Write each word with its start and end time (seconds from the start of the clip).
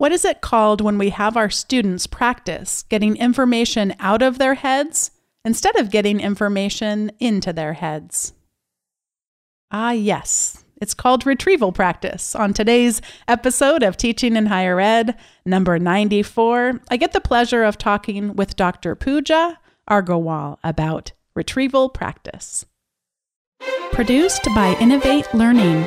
What 0.00 0.12
is 0.12 0.24
it 0.24 0.40
called 0.40 0.80
when 0.80 0.96
we 0.96 1.10
have 1.10 1.36
our 1.36 1.50
students 1.50 2.06
practice 2.06 2.84
getting 2.84 3.18
information 3.18 3.94
out 4.00 4.22
of 4.22 4.38
their 4.38 4.54
heads 4.54 5.10
instead 5.44 5.76
of 5.76 5.90
getting 5.90 6.20
information 6.20 7.12
into 7.20 7.52
their 7.52 7.74
heads? 7.74 8.32
Ah, 9.70 9.90
yes, 9.90 10.64
it's 10.80 10.94
called 10.94 11.26
retrieval 11.26 11.70
practice. 11.70 12.34
On 12.34 12.54
today's 12.54 13.02
episode 13.28 13.82
of 13.82 13.98
Teaching 13.98 14.36
in 14.36 14.46
Higher 14.46 14.80
Ed, 14.80 15.18
number 15.44 15.78
94, 15.78 16.80
I 16.90 16.96
get 16.96 17.12
the 17.12 17.20
pleasure 17.20 17.62
of 17.62 17.76
talking 17.76 18.34
with 18.34 18.56
Dr. 18.56 18.94
Pooja 18.94 19.58
Agarwal 19.86 20.56
about 20.64 21.12
retrieval 21.34 21.90
practice. 21.90 22.64
Produced 23.92 24.46
by 24.54 24.78
Innovate 24.80 25.34
Learning, 25.34 25.86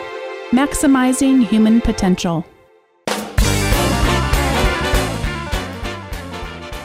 maximizing 0.52 1.48
human 1.48 1.82
potential. 1.82 2.45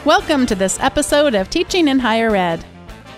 Welcome 0.09 0.47
to 0.47 0.55
this 0.55 0.79
episode 0.79 1.35
of 1.35 1.51
Teaching 1.51 1.87
in 1.87 1.99
Higher 1.99 2.35
Ed. 2.35 2.65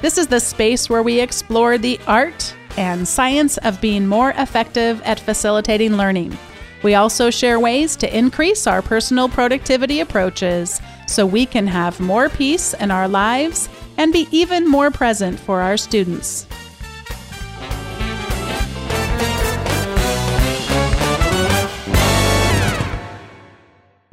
This 0.02 0.18
is 0.18 0.28
the 0.28 0.42
space 0.42 0.90
where 0.90 1.02
we 1.02 1.22
explore 1.22 1.78
the 1.78 1.98
art 2.06 2.54
and 2.76 3.08
science 3.08 3.58
of 3.60 3.80
being 3.80 4.06
more 4.06 4.32
effective 4.32 5.02
at 5.04 5.18
facilitating 5.18 5.96
learning. 5.96 6.38
We 6.84 6.96
also 6.96 7.30
share 7.30 7.62
ways 7.62 7.96
to 7.96 8.14
increase 8.14 8.68
our 8.68 8.82
personal 8.82 9.30
productivity 9.30 10.02
approaches 10.02 10.82
so 11.08 11.26
we 11.26 11.46
can 11.46 11.66
have 11.66 11.98
more 12.02 12.28
peace 12.28 12.74
in 12.74 12.92
our 12.92 13.08
lives 13.08 13.70
and 13.98 14.12
be 14.12 14.28
even 14.30 14.68
more 14.68 14.92
present 14.92 15.40
for 15.40 15.62
our 15.62 15.78
students. 15.78 16.46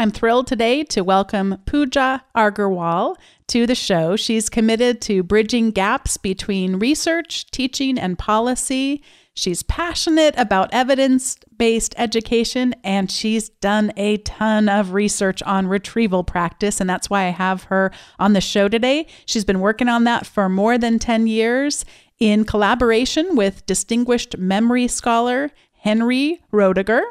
I'm 0.00 0.12
thrilled 0.12 0.46
today 0.46 0.84
to 0.84 1.02
welcome 1.02 1.60
Pooja 1.66 2.22
Agarwal 2.36 3.16
to 3.48 3.66
the 3.66 3.74
show. 3.74 4.14
She's 4.14 4.48
committed 4.48 5.00
to 5.02 5.24
bridging 5.24 5.72
gaps 5.72 6.16
between 6.16 6.76
research, 6.76 7.50
teaching, 7.50 7.98
and 7.98 8.16
policy. 8.16 9.02
She's 9.34 9.64
passionate 9.64 10.36
about 10.38 10.72
evidence 10.72 11.36
based 11.56 11.96
education, 11.98 12.76
and 12.84 13.10
she's 13.10 13.48
done 13.48 13.92
a 13.96 14.18
ton 14.18 14.68
of 14.68 14.92
research 14.92 15.42
on 15.42 15.66
retrieval 15.66 16.22
practice. 16.22 16.80
And 16.80 16.88
that's 16.88 17.10
why 17.10 17.24
I 17.24 17.30
have 17.30 17.64
her 17.64 17.90
on 18.20 18.34
the 18.34 18.40
show 18.40 18.68
today. 18.68 19.08
She's 19.26 19.44
been 19.44 19.58
working 19.58 19.88
on 19.88 20.04
that 20.04 20.28
for 20.28 20.48
more 20.48 20.78
than 20.78 21.00
10 21.00 21.26
years 21.26 21.84
in 22.20 22.44
collaboration 22.44 23.34
with 23.34 23.66
distinguished 23.66 24.38
memory 24.38 24.86
scholar 24.86 25.50
Henry 25.72 26.40
Roediger. 26.52 27.02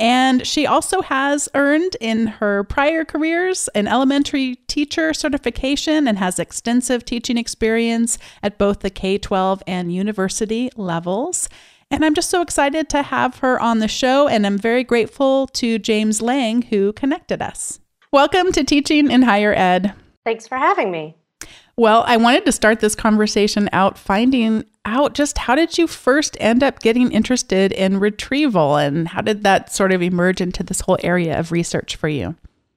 And 0.00 0.46
she 0.46 0.66
also 0.66 1.02
has 1.02 1.46
earned 1.54 1.94
in 2.00 2.26
her 2.26 2.64
prior 2.64 3.04
careers 3.04 3.68
an 3.74 3.86
elementary 3.86 4.56
teacher 4.66 5.12
certification 5.12 6.08
and 6.08 6.18
has 6.18 6.38
extensive 6.38 7.04
teaching 7.04 7.36
experience 7.36 8.16
at 8.42 8.56
both 8.56 8.80
the 8.80 8.88
K 8.88 9.18
12 9.18 9.62
and 9.66 9.94
university 9.94 10.70
levels. 10.74 11.50
And 11.90 12.02
I'm 12.02 12.14
just 12.14 12.30
so 12.30 12.40
excited 12.40 12.88
to 12.90 13.02
have 13.02 13.40
her 13.40 13.60
on 13.60 13.80
the 13.80 13.88
show, 13.88 14.26
and 14.26 14.46
I'm 14.46 14.56
very 14.56 14.84
grateful 14.84 15.48
to 15.48 15.78
James 15.78 16.22
Lang 16.22 16.62
who 16.62 16.94
connected 16.94 17.42
us. 17.42 17.78
Welcome 18.10 18.52
to 18.52 18.64
Teaching 18.64 19.10
in 19.10 19.22
Higher 19.22 19.52
Ed. 19.52 19.92
Thanks 20.24 20.48
for 20.48 20.56
having 20.56 20.90
me. 20.90 21.19
Well, 21.80 22.04
I 22.06 22.18
wanted 22.18 22.44
to 22.44 22.52
start 22.52 22.80
this 22.80 22.94
conversation 22.94 23.70
out 23.72 23.96
finding 23.96 24.66
out 24.84 25.14
just 25.14 25.38
how 25.38 25.54
did 25.54 25.78
you 25.78 25.86
first 25.86 26.36
end 26.38 26.62
up 26.62 26.80
getting 26.80 27.10
interested 27.10 27.72
in 27.72 27.98
retrieval 27.98 28.76
and 28.76 29.08
how 29.08 29.22
did 29.22 29.44
that 29.44 29.72
sort 29.72 29.90
of 29.90 30.02
emerge 30.02 30.42
into 30.42 30.62
this 30.62 30.80
whole 30.80 30.98
area 31.02 31.38
of 31.38 31.52
research 31.52 31.96
for 31.96 32.06
you? 32.06 32.36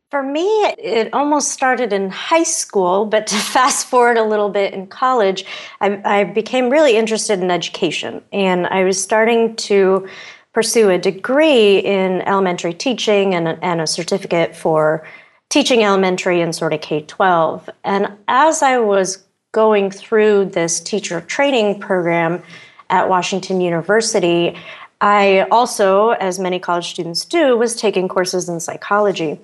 For 0.09 0.23
me, 0.23 0.47
it 0.77 1.13
almost 1.13 1.51
started 1.51 1.91
in 1.91 2.11
high 2.11 2.43
school, 2.43 3.05
but 3.05 3.27
to 3.27 3.35
fast 3.35 3.87
forward 3.87 4.15
a 4.15 4.23
little 4.23 4.47
bit 4.47 4.73
in 4.73 4.87
college, 4.87 5.43
I, 5.81 6.01
I 6.05 6.23
became 6.23 6.69
really 6.69 6.95
interested 6.95 7.41
in 7.41 7.51
education. 7.51 8.23
And 8.31 8.67
I 8.67 8.85
was 8.85 9.03
starting 9.03 9.57
to 9.57 10.07
pursue 10.53 10.89
a 10.89 10.97
degree 10.97 11.79
in 11.79 12.22
elementary 12.22 12.73
teaching 12.73 13.35
and 13.35 13.57
and 13.61 13.81
a 13.81 13.88
certificate 13.88 14.55
for 14.55 15.05
teaching 15.53 15.84
elementary 15.84 16.41
and 16.41 16.56
sort 16.56 16.74
of 16.74 16.81
K 16.81 17.02
12. 17.02 17.69
And 17.84 18.12
as 18.28 18.64
I 18.64 18.80
was 18.80 19.24
going 19.52 19.91
through 19.91 20.46
this 20.46 20.80
teacher 20.80 21.22
training 21.22 21.80
program 21.80 22.41
at 22.90 23.08
Washington 23.08 23.62
University, 23.62 24.58
I 25.00 25.46
also, 25.52 26.09
as 26.09 26.40
many 26.40 26.58
college 26.58 26.90
students 26.90 27.24
do, 27.24 27.56
was 27.56 27.75
taking 27.75 28.08
courses 28.08 28.50
in 28.50 28.59
psychology. 28.62 29.40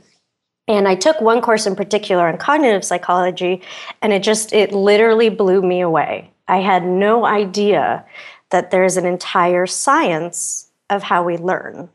And 0.68 0.88
I 0.88 0.96
took 0.96 1.22
one 1.22 1.42
course 1.42 1.68
in 1.68 1.76
particular 1.76 2.28
on 2.28 2.40
cognitive 2.40 2.84
psychology, 2.84 3.62
and 4.02 4.12
it 4.12 4.24
just, 4.24 4.52
it 4.52 4.72
literally 4.72 5.30
blew 5.30 5.62
me 5.62 5.80
away. 5.80 6.32
I 6.48 6.58
had 6.58 6.88
no 6.88 7.28
idea 7.28 8.04
that 8.50 8.72
there's 8.72 8.98
an 8.98 9.06
entire 9.06 9.68
science 9.68 10.72
of 10.90 11.04
how 11.04 11.22
we 11.22 11.38
learn. 11.38 11.88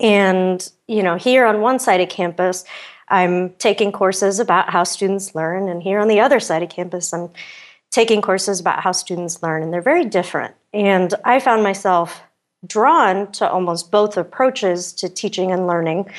And, 0.00 0.66
you 0.88 1.02
know, 1.02 1.16
here 1.16 1.44
on 1.44 1.60
one 1.60 1.78
side 1.78 2.00
of 2.00 2.08
campus, 2.08 2.64
I'm 3.08 3.50
taking 3.54 3.92
courses 3.92 4.40
about 4.40 4.70
how 4.70 4.84
students 4.84 5.34
learn, 5.34 5.68
and 5.68 5.82
here 5.82 6.00
on 6.00 6.08
the 6.08 6.20
other 6.20 6.40
side 6.40 6.62
of 6.62 6.68
campus, 6.68 7.12
I'm 7.12 7.30
taking 7.90 8.20
courses 8.20 8.60
about 8.60 8.80
how 8.80 8.92
students 8.92 9.42
learn, 9.42 9.62
and 9.62 9.72
they're 9.72 9.80
very 9.80 10.04
different. 10.04 10.54
And 10.74 11.14
I 11.24 11.40
found 11.40 11.62
myself 11.62 12.22
drawn 12.66 13.30
to 13.32 13.48
almost 13.48 13.90
both 13.90 14.16
approaches 14.16 14.92
to 14.94 15.08
teaching 15.08 15.52
and 15.52 15.66
learning, 15.66 16.10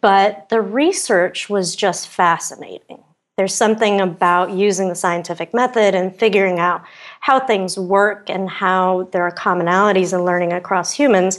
but 0.00 0.48
the 0.50 0.60
research 0.60 1.48
was 1.48 1.74
just 1.74 2.08
fascinating. 2.08 3.02
There's 3.36 3.54
something 3.54 4.00
about 4.00 4.50
using 4.50 4.88
the 4.88 4.96
scientific 4.96 5.54
method 5.54 5.94
and 5.94 6.14
figuring 6.14 6.58
out 6.58 6.82
how 7.20 7.40
things 7.40 7.78
work 7.78 8.28
and 8.30 8.48
how 8.48 9.08
there 9.12 9.22
are 9.22 9.30
commonalities 9.30 10.12
in 10.12 10.24
learning 10.24 10.52
across 10.52 10.92
humans 10.92 11.38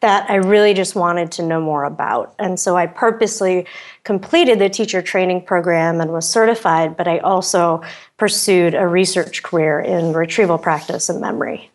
that 0.00 0.28
I 0.30 0.36
really 0.36 0.74
just 0.74 0.94
wanted 0.94 1.32
to 1.32 1.42
know 1.42 1.60
more 1.60 1.84
about. 1.84 2.34
And 2.38 2.58
so 2.58 2.76
I 2.76 2.86
purposely 2.86 3.66
completed 4.04 4.58
the 4.58 4.68
teacher 4.68 5.02
training 5.02 5.42
program 5.44 6.00
and 6.00 6.12
was 6.12 6.28
certified, 6.28 6.96
but 6.96 7.08
I 7.08 7.18
also 7.18 7.82
pursued 8.16 8.74
a 8.74 8.86
research 8.86 9.42
career 9.42 9.80
in 9.80 10.12
retrieval 10.12 10.58
practice 10.58 11.08
and 11.08 11.20
memory. 11.20 11.70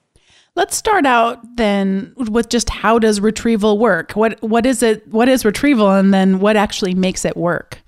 Let's 0.56 0.78
start 0.78 1.06
out 1.06 1.58
then 1.58 2.14
with 2.16 2.48
just 2.48 2.70
how 2.70 2.98
does 2.98 3.20
retrieval 3.20 3.78
work? 3.78 4.14
What 4.14 4.42
what 4.42 4.66
is 4.66 4.82
it? 4.82 5.06
What 5.10 5.28
is 5.28 5.44
retrieval, 5.44 5.92
and 5.92 6.14
then 6.14 6.40
what 6.40 6.56
actually 6.56 6.94
makes 6.94 7.26
it 7.26 7.36
work? 7.36 7.80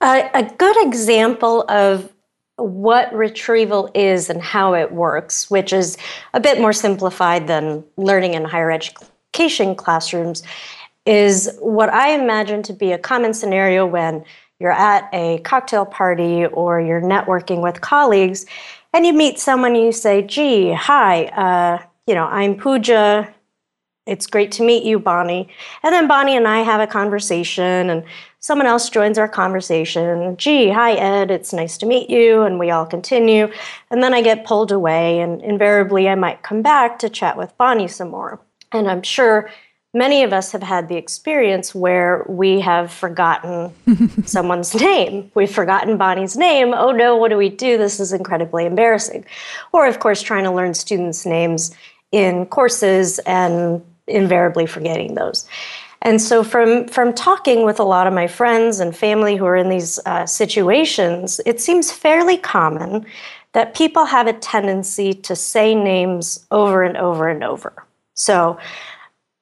Uh, 0.00 0.28
a 0.32 0.44
good 0.44 0.76
example 0.86 1.64
of 1.68 2.12
what 2.58 3.12
retrieval 3.14 3.90
is 3.94 4.28
and 4.28 4.42
how 4.42 4.74
it 4.74 4.90
works, 4.92 5.50
which 5.50 5.72
is 5.72 5.96
a 6.34 6.40
bit 6.40 6.60
more 6.60 6.72
simplified 6.72 7.46
than 7.46 7.84
learning 7.96 8.34
in 8.34 8.44
higher 8.44 8.70
education 8.70 9.74
classrooms, 9.74 10.42
is 11.06 11.56
what 11.60 11.88
I 11.88 12.10
imagine 12.10 12.62
to 12.64 12.72
be 12.72 12.92
a 12.92 12.98
common 12.98 13.32
scenario 13.32 13.86
when 13.86 14.24
you're 14.58 14.72
at 14.72 15.08
a 15.12 15.38
cocktail 15.38 15.86
party 15.86 16.46
or 16.46 16.80
you're 16.80 17.00
networking 17.00 17.62
with 17.62 17.80
colleagues 17.80 18.44
and 18.92 19.06
you 19.06 19.12
meet 19.12 19.38
someone 19.38 19.76
and 19.76 19.84
you 19.84 19.92
say, 19.92 20.22
gee, 20.22 20.72
hi, 20.72 21.26
uh, 21.26 21.82
you 22.06 22.14
know, 22.14 22.24
I'm 22.24 22.56
Pooja. 22.56 23.32
It's 24.08 24.26
great 24.26 24.50
to 24.52 24.64
meet 24.64 24.84
you, 24.84 24.98
Bonnie. 24.98 25.48
And 25.82 25.92
then 25.92 26.08
Bonnie 26.08 26.36
and 26.36 26.48
I 26.48 26.62
have 26.62 26.80
a 26.80 26.86
conversation, 26.86 27.90
and 27.90 28.04
someone 28.40 28.66
else 28.66 28.88
joins 28.88 29.18
our 29.18 29.28
conversation. 29.28 30.36
Gee, 30.38 30.70
hi, 30.70 30.94
Ed, 30.94 31.30
it's 31.30 31.52
nice 31.52 31.76
to 31.78 31.86
meet 31.86 32.08
you. 32.08 32.42
And 32.42 32.58
we 32.58 32.70
all 32.70 32.86
continue. 32.86 33.52
And 33.90 34.02
then 34.02 34.14
I 34.14 34.22
get 34.22 34.46
pulled 34.46 34.72
away, 34.72 35.20
and 35.20 35.42
invariably 35.42 36.08
I 36.08 36.14
might 36.14 36.42
come 36.42 36.62
back 36.62 36.98
to 37.00 37.10
chat 37.10 37.36
with 37.36 37.56
Bonnie 37.58 37.86
some 37.86 38.08
more. 38.08 38.40
And 38.72 38.88
I'm 38.90 39.02
sure 39.02 39.50
many 39.92 40.22
of 40.22 40.32
us 40.32 40.52
have 40.52 40.62
had 40.62 40.88
the 40.88 40.96
experience 40.96 41.74
where 41.74 42.24
we 42.28 42.60
have 42.60 42.90
forgotten 42.90 43.72
someone's 44.24 44.74
name. 44.74 45.30
We've 45.34 45.50
forgotten 45.50 45.98
Bonnie's 45.98 46.36
name. 46.36 46.72
Oh 46.72 46.92
no, 46.92 47.16
what 47.16 47.28
do 47.28 47.36
we 47.36 47.50
do? 47.50 47.76
This 47.76 48.00
is 48.00 48.12
incredibly 48.14 48.64
embarrassing. 48.64 49.26
Or, 49.72 49.86
of 49.86 50.00
course, 50.00 50.22
trying 50.22 50.44
to 50.44 50.50
learn 50.50 50.72
students' 50.72 51.26
names 51.26 51.74
in 52.10 52.46
courses 52.46 53.18
and 53.20 53.82
invariably 54.08 54.66
forgetting 54.66 55.14
those. 55.14 55.46
And 56.02 56.22
so, 56.22 56.44
from, 56.44 56.86
from 56.86 57.12
talking 57.12 57.64
with 57.64 57.80
a 57.80 57.84
lot 57.84 58.06
of 58.06 58.12
my 58.12 58.28
friends 58.28 58.78
and 58.78 58.96
family 58.96 59.36
who 59.36 59.44
are 59.44 59.56
in 59.56 59.68
these 59.68 59.98
uh, 60.06 60.26
situations, 60.26 61.40
it 61.44 61.60
seems 61.60 61.90
fairly 61.90 62.36
common 62.36 63.04
that 63.52 63.74
people 63.74 64.04
have 64.04 64.26
a 64.26 64.32
tendency 64.32 65.12
to 65.12 65.34
say 65.34 65.74
names 65.74 66.46
over 66.50 66.84
and 66.84 66.96
over 66.96 67.28
and 67.28 67.42
over. 67.42 67.84
So, 68.14 68.58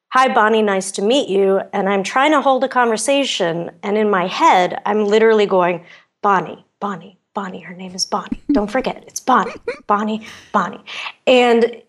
hi, 0.09 0.33
Bonnie, 0.33 0.63
nice 0.63 0.91
to 0.93 1.03
meet 1.03 1.29
you. 1.29 1.61
And 1.75 1.89
I'm 1.89 2.03
trying 2.03 2.33
to 2.33 2.41
hold 2.41 2.65
a 2.65 2.69
conversation. 2.69 3.71
And 3.83 3.99
in 3.99 4.09
my 4.09 4.27
head, 4.27 4.81
I'm 4.87 5.05
literally 5.05 5.47
going, 5.47 5.85
Bonnie, 6.23 6.65
Bonnie, 6.81 7.19
Bonnie, 7.35 7.61
her 7.61 7.75
name 7.75 7.95
is 7.95 8.07
Bonnie. 8.07 8.41
Don't 8.53 8.71
forget, 8.71 9.05
it's 9.07 9.21
Bonnie, 9.21 9.53
Bonnie, 9.87 10.27
Bonnie. 10.53 10.83
And 11.27 11.83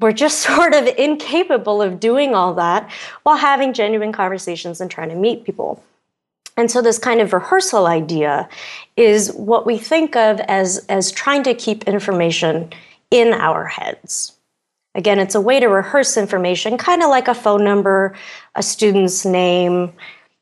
we're 0.00 0.12
just 0.12 0.38
sort 0.54 0.74
of 0.74 0.86
incapable 0.98 1.82
of 1.82 2.00
doing 2.00 2.34
all 2.34 2.54
that 2.54 2.90
while 3.22 3.36
having 3.36 3.72
genuine 3.72 4.12
conversations 4.12 4.80
and 4.80 4.90
trying 4.90 5.08
to 5.08 5.14
meet 5.14 5.44
people. 5.44 5.82
And 6.56 6.70
so 6.70 6.82
this 6.82 6.98
kind 6.98 7.20
of 7.20 7.32
rehearsal 7.32 7.86
idea 7.86 8.48
is 8.96 9.32
what 9.34 9.64
we 9.64 9.78
think 9.78 10.16
of 10.16 10.40
as, 10.40 10.84
as 10.88 11.12
trying 11.12 11.44
to 11.44 11.54
keep 11.54 11.86
information 11.86 12.72
in 13.12 13.32
our 13.32 13.64
heads. 13.64 14.34
Again, 14.96 15.20
it's 15.20 15.36
a 15.36 15.40
way 15.40 15.60
to 15.60 15.68
rehearse 15.68 16.16
information, 16.16 16.76
kind 16.76 17.04
of 17.04 17.10
like 17.10 17.28
a 17.28 17.34
phone 17.34 17.62
number, 17.62 18.16
a 18.56 18.62
student's 18.64 19.24
name, 19.24 19.92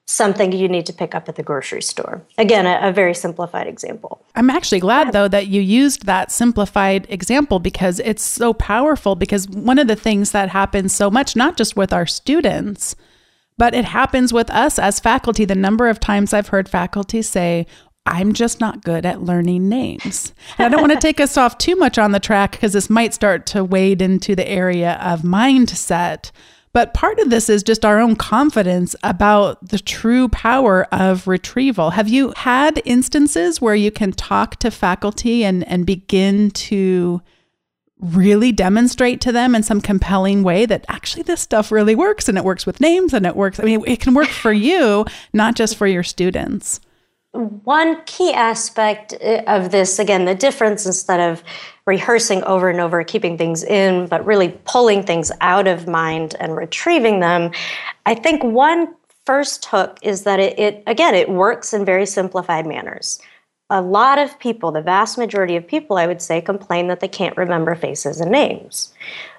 something 0.06 0.52
you 0.52 0.68
need 0.68 0.86
to 0.86 0.92
pick 0.92 1.14
up 1.14 1.28
at 1.28 1.34
the 1.34 1.42
grocery 1.42 1.82
store. 1.82 2.22
Again, 2.38 2.64
a, 2.66 2.88
a, 2.88 2.92
very 2.92 3.12
simplified 3.12 3.66
example. 3.66 4.22
I'm 4.36 4.50
actually 4.50 4.78
glad, 4.78 5.12
though, 5.12 5.26
that 5.26 5.48
you 5.48 5.60
used 5.60 6.06
that 6.06 6.30
simplified 6.30 7.06
example 7.10 7.58
because 7.58 7.98
it's 8.00 8.22
so 8.22 8.54
powerful. 8.54 9.16
Because 9.16 9.48
one 9.48 9.78
of 9.78 9.88
the 9.88 9.96
things 9.96 10.30
that 10.30 10.50
happens 10.50 10.94
so 10.94 11.10
much, 11.10 11.34
not 11.34 11.56
just 11.56 11.76
with 11.76 11.92
our 11.92 12.06
students, 12.06 12.94
but 13.58 13.74
it 13.74 13.84
happens 13.84 14.32
with 14.32 14.48
us 14.50 14.78
as 14.78 15.00
faculty. 15.00 15.44
The 15.44 15.56
number 15.56 15.88
of 15.88 15.98
times 15.98 16.32
I've 16.32 16.48
heard 16.48 16.68
faculty 16.68 17.20
say, 17.22 17.66
I'm 18.06 18.32
just 18.32 18.60
not 18.60 18.84
good 18.84 19.04
at 19.04 19.22
learning 19.22 19.68
names. 19.68 20.32
And 20.58 20.66
I 20.66 20.68
don't 20.68 20.80
want 20.80 20.92
to 20.92 21.00
take 21.00 21.18
us 21.18 21.36
off 21.36 21.58
too 21.58 21.74
much 21.74 21.98
on 21.98 22.12
the 22.12 22.20
track 22.20 22.52
because 22.52 22.72
this 22.72 22.88
might 22.88 23.12
start 23.12 23.46
to 23.46 23.64
wade 23.64 24.00
into 24.00 24.36
the 24.36 24.48
area 24.48 24.92
of 25.02 25.22
mindset. 25.22 26.30
But 26.76 26.92
part 26.92 27.18
of 27.20 27.30
this 27.30 27.48
is 27.48 27.62
just 27.62 27.86
our 27.86 27.98
own 27.98 28.16
confidence 28.16 28.94
about 29.02 29.66
the 29.66 29.78
true 29.78 30.28
power 30.28 30.86
of 30.92 31.26
retrieval. 31.26 31.88
Have 31.92 32.06
you 32.06 32.34
had 32.36 32.82
instances 32.84 33.62
where 33.62 33.74
you 33.74 33.90
can 33.90 34.12
talk 34.12 34.56
to 34.56 34.70
faculty 34.70 35.42
and, 35.42 35.66
and 35.66 35.86
begin 35.86 36.50
to 36.50 37.22
really 37.98 38.52
demonstrate 38.52 39.22
to 39.22 39.32
them 39.32 39.54
in 39.54 39.62
some 39.62 39.80
compelling 39.80 40.42
way 40.42 40.66
that 40.66 40.84
actually 40.86 41.22
this 41.22 41.40
stuff 41.40 41.72
really 41.72 41.94
works 41.94 42.28
and 42.28 42.36
it 42.36 42.44
works 42.44 42.66
with 42.66 42.78
names 42.78 43.14
and 43.14 43.24
it 43.24 43.36
works? 43.36 43.58
I 43.58 43.62
mean, 43.62 43.82
it 43.86 44.00
can 44.00 44.12
work 44.12 44.28
for 44.28 44.52
you, 44.52 45.06
not 45.32 45.54
just 45.54 45.76
for 45.76 45.86
your 45.86 46.02
students. 46.02 46.80
One 47.36 48.02
key 48.06 48.32
aspect 48.32 49.14
eh, 49.20 49.42
of 49.46 49.70
this, 49.70 49.98
again, 49.98 50.24
the 50.24 50.34
difference 50.34 50.86
instead 50.86 51.20
of 51.20 51.42
rehearsing 51.86 52.42
over 52.44 52.68
and 52.68 52.80
over, 52.80 53.04
keeping 53.04 53.38
things 53.38 53.62
in, 53.62 54.06
but 54.06 54.24
really 54.24 54.58
pulling 54.64 55.02
things 55.02 55.30
out 55.40 55.68
of 55.68 55.86
mind 55.86 56.34
and 56.40 56.56
retrieving 56.56 57.20
them. 57.20 57.52
I 58.06 58.14
think 58.14 58.42
one 58.42 58.94
first 59.24 59.66
hook 59.66 59.98
is 60.02 60.22
that 60.22 60.40
it, 60.40 60.58
it 60.58 60.82
again, 60.86 61.14
it 61.14 61.28
works 61.28 61.72
in 61.72 61.84
very 61.84 62.06
simplified 62.06 62.66
manners. 62.66 63.20
A 63.68 63.82
lot 63.82 64.18
of 64.18 64.38
people, 64.38 64.70
the 64.70 64.80
vast 64.80 65.18
majority 65.18 65.56
of 65.56 65.66
people, 65.66 65.96
I 65.96 66.06
would 66.06 66.22
say, 66.22 66.40
complain 66.40 66.86
that 66.86 67.00
they 67.00 67.08
can't 67.08 67.36
remember 67.36 67.74
faces 67.74 68.20
and 68.20 68.30
names. 68.30 68.94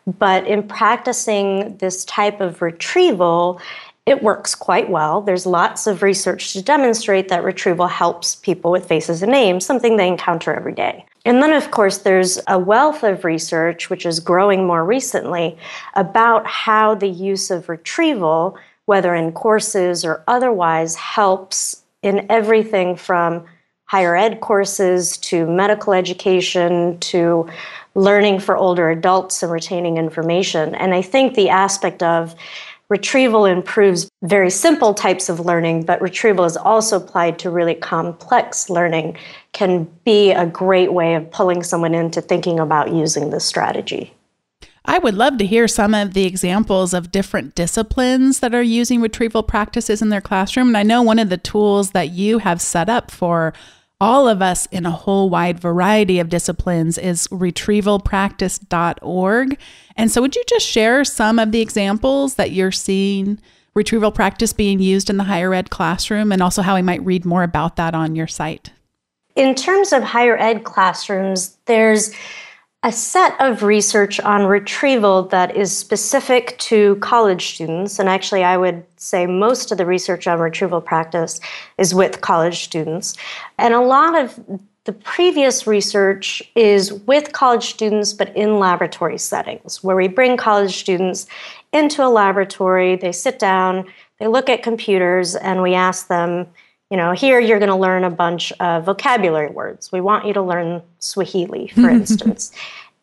But 0.06 0.46
in 0.46 0.64
practicing 0.64 1.78
this 1.78 2.04
type 2.06 2.42
of 2.42 2.62
retrieval, 2.62 3.62
it 4.08 4.24
works 4.24 4.56
quite 4.56 4.90
well. 4.90 5.20
There's 5.20 5.46
lots 5.46 5.86
of 5.86 6.02
research 6.02 6.54
to 6.54 6.62
demonstrate 6.62 7.28
that 7.28 7.44
retrieval 7.44 7.88
helps 7.88 8.36
people 8.36 8.72
with 8.72 8.88
faces 8.88 9.22
and 9.22 9.34
names, 9.34 9.66
something 9.66 9.98
they 9.98 10.08
encounter 10.08 10.54
every 10.54 10.72
day. 10.72 11.06
And 11.26 11.44
then, 11.44 11.52
of 11.52 11.72
course, 11.72 11.98
there's 11.98 12.40
a 12.48 12.58
wealth 12.58 13.04
of 13.04 13.26
research, 13.26 13.90
which 13.90 14.06
is 14.06 14.22
growing 14.22 14.66
more 14.66 14.86
recently, 14.86 15.58
about 15.96 16.48
how 16.48 16.96
the 16.96 17.10
use 17.10 17.52
of 17.52 17.68
retrieval, 17.68 18.58
whether 18.86 19.14
in 19.14 19.34
courses 19.34 20.06
or 20.06 20.24
otherwise, 20.26 20.96
helps 20.96 21.84
in 22.02 22.26
everything 22.30 22.96
from 22.96 23.44
higher 23.88 24.16
ed 24.16 24.40
courses 24.40 25.18
to 25.18 25.46
medical 25.46 25.92
education 25.92 26.98
to 27.00 27.50
learning 27.96 28.40
for 28.40 28.56
older 28.56 28.90
adults 28.90 29.44
and 29.44 29.52
retaining 29.52 29.98
information. 29.98 30.76
And 30.76 30.94
I 30.94 31.02
think 31.02 31.34
the 31.34 31.50
aspect 31.50 32.02
of 32.04 32.36
Retrieval 32.90 33.46
improves 33.46 34.10
very 34.24 34.50
simple 34.50 34.94
types 34.94 35.28
of 35.28 35.42
learning, 35.42 35.84
but 35.84 36.02
retrieval 36.02 36.46
is 36.46 36.56
also 36.56 36.96
applied 36.96 37.38
to 37.40 37.50
really 37.50 37.76
complex 37.76 38.70
learning, 38.70 39.18
can 39.52 39.84
be 40.06 40.32
a 40.32 40.46
great 40.46 40.94
way 40.94 41.16
of 41.16 41.30
pulling 41.30 41.64
someone 41.64 41.94
into 41.94 42.22
thinking 42.22 42.60
about 42.60 42.94
using 42.94 43.30
this 43.30 43.44
strategy. 43.44 44.14
I 44.86 45.00
would 45.00 45.16
love 45.16 45.38
to 45.40 45.46
hear 45.46 45.68
some 45.68 45.94
of 45.94 46.14
the 46.14 46.24
examples 46.24 46.94
of 46.94 47.12
different 47.12 47.56
disciplines 47.56 48.40
that 48.40 48.56
are 48.56 48.62
using 48.62 49.02
retrieval 49.02 49.44
practices 49.44 50.02
in 50.02 50.08
their 50.08 50.22
classroom. 50.22 50.70
And 50.70 50.78
I 50.78 50.84
know 50.84 51.02
one 51.02 51.20
of 51.20 51.28
the 51.28 51.38
tools 51.38 51.92
that 51.92 52.12
you 52.12 52.38
have 52.38 52.62
set 52.62 52.88
up 52.88 53.12
for 53.12 53.54
all 54.00 54.28
of 54.28 54.40
us 54.42 54.66
in 54.68 54.86
a 54.86 54.92
whole 54.92 55.30
wide 55.30 55.60
variety 55.60 56.20
of 56.20 56.30
disciplines 56.30 56.98
is 56.98 57.28
retrievalpractice.org. 57.28 59.60
And 59.96 60.12
so, 60.12 60.22
would 60.22 60.36
you 60.36 60.44
just 60.48 60.68
share 60.68 61.04
some 61.04 61.40
of 61.40 61.52
the 61.52 61.62
examples 61.62 62.36
that 62.36 62.52
you're 62.52 62.72
seeing 62.72 63.40
retrieval 63.74 64.12
practice 64.12 64.54
being 64.54 64.80
used 64.80 65.10
in 65.10 65.18
the 65.18 65.24
higher 65.24 65.52
ed 65.54 65.70
classroom 65.70 66.32
and 66.32 66.42
also 66.42 66.62
how 66.62 66.76
we 66.76 66.82
might 66.82 67.04
read 67.06 67.26
more 67.26 67.44
about 67.44 67.76
that 67.78 67.96
on 67.96 68.16
your 68.16 68.28
site? 68.28 68.72
In 69.36 69.56
terms 69.56 69.94
of 69.94 70.04
higher 70.04 70.38
ed 70.38 70.64
classrooms, 70.64 71.58
there's 71.66 72.14
a 72.84 72.92
set 72.92 73.40
of 73.42 73.64
research 73.64 74.20
on 74.20 74.46
retrieval 74.46 75.24
that 75.24 75.56
is 75.56 75.76
specific 75.76 76.58
to 76.60 76.96
college 76.98 77.54
students. 77.56 77.98
And 77.98 78.08
actually, 78.08 78.44
I 78.44 78.56
would 78.56 78.86
say 78.98 79.26
most 79.26 79.72
of 79.72 79.78
the 79.78 79.86
research 79.86 80.28
on 80.28 80.40
retrieval 80.40 80.80
practice 80.80 81.40
is 81.78 81.96
with 81.96 82.22
college 82.22 82.64
students. 82.64 83.16
And 83.58 83.74
a 83.74 83.82
lot 83.82 84.16
of 84.16 84.40
the 84.84 84.94
previous 84.94 85.68
research 85.68 86.42
is 86.56 86.94
with 86.94 87.34
college 87.34 87.66
students, 87.66 88.14
but 88.14 88.34
in 88.38 88.60
laboratory 88.60 89.18
settings, 89.18 89.84
where 89.84 89.96
we 89.96 90.08
bring 90.08 90.38
college 90.38 90.78
students 90.78 91.28
into 91.74 92.06
a 92.06 92.08
laboratory, 92.08 92.96
they 92.96 93.12
sit 93.12 93.38
down, 93.40 93.86
they 94.20 94.28
look 94.28 94.50
at 94.50 94.64
computers, 94.64 95.36
and 95.36 95.62
we 95.62 95.74
ask 95.74 96.08
them, 96.08 96.48
you 96.90 96.98
know, 96.98 97.12
here 97.12 97.40
you're 97.40 97.60
going 97.60 97.70
to 97.70 97.76
learn 97.76 98.04
a 98.04 98.10
bunch 98.10 98.54
of 98.60 98.86
vocabulary 98.86 99.50
words. 99.50 99.92
We 99.92 100.02
want 100.02 100.26
you 100.26 100.34
to 100.34 100.42
learn 100.42 100.82
Swahili, 101.00 101.68
for 101.68 101.90
instance. 101.90 102.52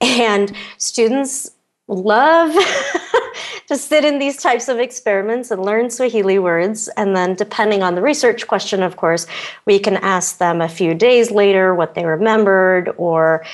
And 0.00 0.52
students 0.78 1.50
love 1.86 2.54
to 3.68 3.76
sit 3.76 4.04
in 4.04 4.18
these 4.18 4.38
types 4.38 4.68
of 4.68 4.78
experiments 4.78 5.50
and 5.50 5.62
learn 5.62 5.90
Swahili 5.90 6.38
words. 6.38 6.88
And 6.96 7.14
then, 7.14 7.34
depending 7.34 7.82
on 7.82 7.94
the 7.94 8.02
research 8.02 8.46
question, 8.46 8.82
of 8.82 8.96
course, 8.96 9.26
we 9.66 9.78
can 9.78 9.96
ask 9.98 10.38
them 10.38 10.60
a 10.60 10.68
few 10.68 10.94
days 10.94 11.30
later 11.30 11.74
what 11.74 11.94
they 11.94 12.06
remembered 12.06 12.94
or 12.96 13.44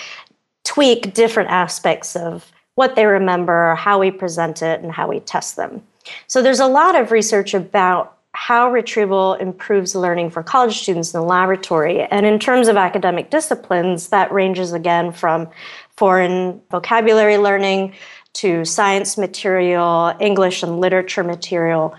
tweak 0.65 1.13
different 1.13 1.51
aspects 1.51 2.15
of 2.15 2.51
what 2.77 2.95
they 2.95 3.07
remember, 3.07 3.75
how 3.75 3.99
we 3.99 4.11
present 4.11 4.63
it, 4.63 4.81
and 4.81 4.93
how 4.93 5.09
we 5.09 5.21
test 5.21 5.57
them. 5.57 5.83
So, 6.29 6.41
there's 6.41 6.61
a 6.61 6.67
lot 6.67 6.95
of 6.95 7.11
research 7.11 7.53
about 7.53 8.17
how 8.33 8.71
retrieval 8.71 9.35
improves 9.35 9.95
learning 9.95 10.31
for 10.31 10.43
college 10.43 10.79
students 10.79 11.13
in 11.13 11.21
the 11.21 11.27
laboratory. 11.27 12.03
And 12.03 12.25
in 12.25 12.39
terms 12.39 12.69
of 12.69 12.77
academic 12.77 13.31
disciplines, 13.31 14.09
that 14.09 14.33
ranges 14.33 14.73
again 14.73 15.13
from 15.13 15.49
foreign 15.97 16.61
vocabulary 16.71 17.39
learning 17.39 17.95
to 18.35 18.65
science 18.65 19.19
material, 19.19 20.15
English 20.21 20.63
and 20.63 20.81
literature 20.81 21.25
material, 21.25 21.95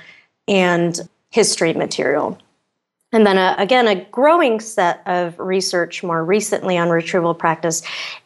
and 0.48 1.00
history 1.30 1.74
material. 1.74 2.38
And 3.14 3.26
then, 3.26 3.38
uh, 3.38 3.56
again, 3.58 3.88
a 3.88 4.06
growing 4.06 4.62
set 4.62 5.02
of 5.06 5.38
research 5.38 6.02
more 6.02 6.24
recently 6.24 6.78
on 6.78 6.90
retrieval 6.90 7.34
practice 7.34 7.82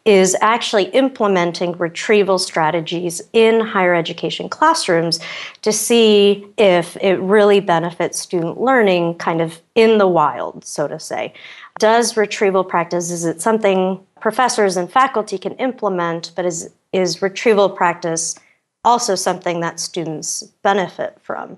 is 0.06 0.36
actually 0.42 0.86
implementing 0.90 1.72
retrieval 1.74 2.38
strategies 2.38 3.20
in 3.34 3.62
higher 3.62 3.96
education 3.96 4.48
classrooms 4.48 5.20
to 5.64 5.72
see 5.72 6.46
if 6.58 6.98
it 6.98 7.16
really 7.16 7.60
benefits 7.60 8.20
student 8.20 8.62
learning 8.62 9.16
kind 9.16 9.42
of 9.42 9.60
in 9.74 9.98
the 9.98 10.08
wild, 10.08 10.64
so 10.64 10.88
to 10.88 11.00
say. 11.00 11.34
Does 11.80 12.16
retrieval 12.16 12.64
practice, 12.64 13.10
is 13.10 13.26
it 13.26 13.42
something 13.42 14.00
professors 14.22 14.78
and 14.78 14.92
faculty 14.92 15.40
can 15.40 15.54
implement, 15.56 16.32
but 16.36 16.46
is, 16.46 16.70
is 16.94 17.24
retrieval 17.24 17.70
practice 17.70 18.36
also 18.84 19.16
something 19.16 19.62
that 19.62 19.80
students 19.80 20.44
benefit 20.62 21.18
from? 21.24 21.58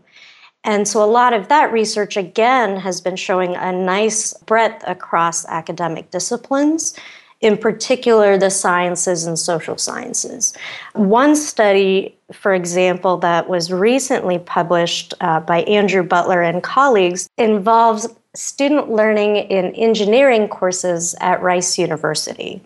And 0.68 0.86
so 0.86 1.02
a 1.02 1.08
lot 1.08 1.32
of 1.32 1.48
that 1.48 1.72
research, 1.72 2.18
again, 2.18 2.76
has 2.76 3.00
been 3.00 3.16
showing 3.16 3.56
a 3.56 3.72
nice 3.72 4.34
breadth 4.34 4.84
across 4.86 5.46
academic 5.46 6.12
disciplines, 6.12 6.94
in 7.40 7.58
particular 7.58 8.38
the 8.38 8.50
sciences 8.50 9.26
and 9.26 9.40
social 9.40 9.78
sciences. 9.78 10.54
One 10.94 11.38
study, 11.38 12.18
for 12.34 12.54
example, 12.54 13.16
that 13.20 13.48
was 13.48 13.72
recently 13.72 14.40
published 14.40 15.14
uh, 15.22 15.40
by 15.40 15.62
Andrew 15.62 16.04
Butler 16.04 16.42
and 16.42 16.62
colleagues 16.62 17.30
involves 17.38 18.10
student 18.36 18.92
learning 18.92 19.38
in 19.38 19.74
engineering 19.74 20.50
courses 20.50 21.16
at 21.22 21.42
Rice 21.42 21.78
University. 21.78 22.62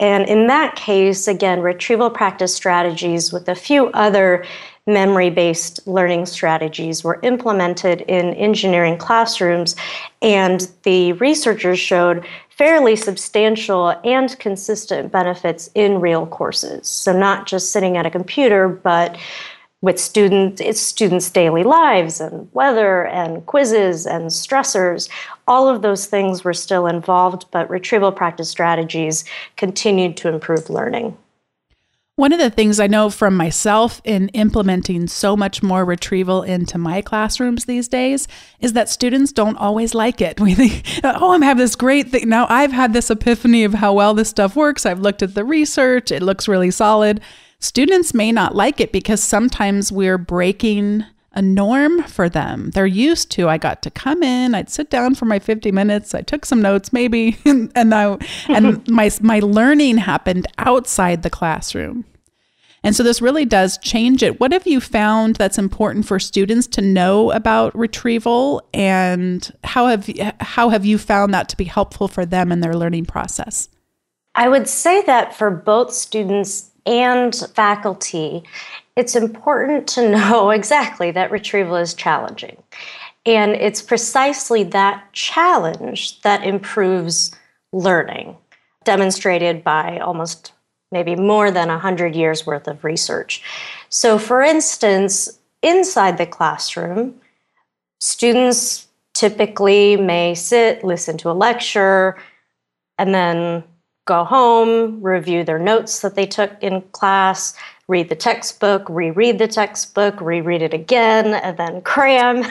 And 0.00 0.28
in 0.28 0.48
that 0.48 0.74
case, 0.74 1.28
again, 1.28 1.60
retrieval 1.60 2.10
practice 2.10 2.54
strategies 2.54 3.32
with 3.32 3.48
a 3.48 3.54
few 3.54 3.88
other 3.88 4.44
memory 4.88 5.30
based 5.30 5.86
learning 5.86 6.26
strategies 6.26 7.04
were 7.04 7.20
implemented 7.22 8.00
in 8.02 8.34
engineering 8.34 8.96
classrooms, 8.96 9.76
and 10.22 10.68
the 10.82 11.12
researchers 11.14 11.78
showed 11.78 12.26
fairly 12.48 12.96
substantial 12.96 13.90
and 14.02 14.36
consistent 14.40 15.12
benefits 15.12 15.70
in 15.76 16.00
real 16.00 16.26
courses. 16.26 16.88
So, 16.88 17.12
not 17.12 17.46
just 17.46 17.70
sitting 17.70 17.96
at 17.96 18.06
a 18.06 18.10
computer, 18.10 18.68
but 18.68 19.16
with 19.80 20.00
student, 20.00 20.60
it's 20.60 20.80
students' 20.80 21.30
daily 21.30 21.62
lives 21.62 22.20
and 22.20 22.48
weather 22.52 23.06
and 23.06 23.46
quizzes 23.46 24.06
and 24.06 24.24
stressors. 24.26 25.08
All 25.46 25.68
of 25.68 25.82
those 25.82 26.06
things 26.06 26.42
were 26.42 26.54
still 26.54 26.88
involved, 26.88 27.46
but 27.52 27.70
retrieval 27.70 28.10
practice 28.10 28.48
strategies 28.48 29.24
continued 29.56 30.16
to 30.16 30.28
improve 30.28 30.68
learning. 30.68 31.16
One 32.18 32.32
of 32.32 32.40
the 32.40 32.50
things 32.50 32.80
I 32.80 32.88
know 32.88 33.10
from 33.10 33.36
myself 33.36 34.02
in 34.02 34.26
implementing 34.30 35.06
so 35.06 35.36
much 35.36 35.62
more 35.62 35.84
retrieval 35.84 36.42
into 36.42 36.76
my 36.76 37.00
classrooms 37.00 37.66
these 37.66 37.86
days 37.86 38.26
is 38.58 38.72
that 38.72 38.88
students 38.88 39.30
don't 39.30 39.56
always 39.56 39.94
like 39.94 40.20
it. 40.20 40.40
We 40.48 40.54
think, 40.56 40.82
oh, 41.04 41.30
I'm 41.30 41.42
having 41.42 41.60
this 41.60 41.76
great 41.76 42.10
thing. 42.10 42.28
Now 42.28 42.48
I've 42.48 42.72
had 42.72 42.92
this 42.92 43.08
epiphany 43.08 43.62
of 43.62 43.74
how 43.74 43.92
well 43.92 44.14
this 44.14 44.30
stuff 44.30 44.56
works. 44.56 44.84
I've 44.84 44.98
looked 44.98 45.22
at 45.22 45.36
the 45.36 45.44
research, 45.44 46.10
it 46.10 46.24
looks 46.24 46.48
really 46.48 46.72
solid. 46.72 47.20
Students 47.60 48.12
may 48.12 48.32
not 48.32 48.56
like 48.56 48.80
it 48.80 48.90
because 48.90 49.22
sometimes 49.22 49.92
we're 49.92 50.18
breaking 50.18 51.04
a 51.38 51.42
norm 51.42 52.02
for 52.02 52.28
them. 52.28 52.70
They're 52.70 52.84
used 52.84 53.30
to 53.30 53.48
I 53.48 53.58
got 53.58 53.80
to 53.82 53.90
come 53.92 54.24
in, 54.24 54.56
I'd 54.56 54.68
sit 54.68 54.90
down 54.90 55.14
for 55.14 55.24
my 55.24 55.38
50 55.38 55.70
minutes, 55.70 56.12
I 56.12 56.20
took 56.20 56.44
some 56.44 56.60
notes 56.60 56.92
maybe 56.92 57.38
and 57.44 57.70
and, 57.76 57.94
I, 57.94 58.18
and 58.48 58.86
my 58.90 59.08
my 59.20 59.38
learning 59.38 59.98
happened 59.98 60.48
outside 60.58 61.22
the 61.22 61.30
classroom. 61.30 62.04
And 62.82 62.94
so 62.94 63.02
this 63.02 63.20
really 63.20 63.44
does 63.44 63.78
change 63.78 64.22
it. 64.22 64.40
What 64.40 64.52
have 64.52 64.66
you 64.66 64.80
found 64.80 65.36
that's 65.36 65.58
important 65.58 66.06
for 66.06 66.18
students 66.18 66.66
to 66.68 66.80
know 66.80 67.30
about 67.32 67.76
retrieval 67.76 68.62
and 68.74 69.50
how 69.62 69.86
have 69.86 70.10
how 70.40 70.70
have 70.70 70.84
you 70.84 70.98
found 70.98 71.32
that 71.34 71.48
to 71.50 71.56
be 71.56 71.64
helpful 71.64 72.08
for 72.08 72.26
them 72.26 72.50
in 72.50 72.60
their 72.60 72.74
learning 72.74 73.06
process? 73.06 73.68
I 74.34 74.48
would 74.48 74.68
say 74.68 75.02
that 75.02 75.36
for 75.36 75.50
both 75.50 75.92
students 75.92 76.70
and 76.88 77.34
faculty, 77.54 78.42
it's 78.96 79.14
important 79.14 79.86
to 79.88 80.10
know 80.10 80.50
exactly 80.50 81.10
that 81.12 81.30
retrieval 81.30 81.76
is 81.76 81.94
challenging. 81.94 82.60
And 83.26 83.52
it's 83.52 83.82
precisely 83.82 84.64
that 84.64 85.12
challenge 85.12 86.20
that 86.22 86.44
improves 86.44 87.30
learning, 87.72 88.36
demonstrated 88.84 89.62
by 89.62 89.98
almost 89.98 90.52
maybe 90.90 91.14
more 91.14 91.50
than 91.50 91.68
100 91.68 92.16
years 92.16 92.46
worth 92.46 92.66
of 92.66 92.82
research. 92.82 93.42
So, 93.90 94.18
for 94.18 94.40
instance, 94.40 95.38
inside 95.62 96.16
the 96.16 96.24
classroom, 96.24 97.20
students 98.00 98.86
typically 99.12 99.96
may 99.96 100.34
sit, 100.34 100.82
listen 100.82 101.18
to 101.18 101.30
a 101.30 101.32
lecture, 101.32 102.16
and 102.96 103.14
then 103.14 103.64
go 104.08 104.24
home, 104.24 105.02
review 105.02 105.44
their 105.44 105.58
notes 105.58 106.00
that 106.00 106.14
they 106.14 106.26
took 106.26 106.50
in 106.62 106.80
class, 106.92 107.54
read 107.88 108.08
the 108.08 108.16
textbook, 108.16 108.88
reread 108.88 109.38
the 109.38 109.46
textbook, 109.46 110.18
reread 110.20 110.62
it 110.62 110.72
again, 110.72 111.34
and 111.34 111.58
then 111.58 111.82
cram. 111.82 112.42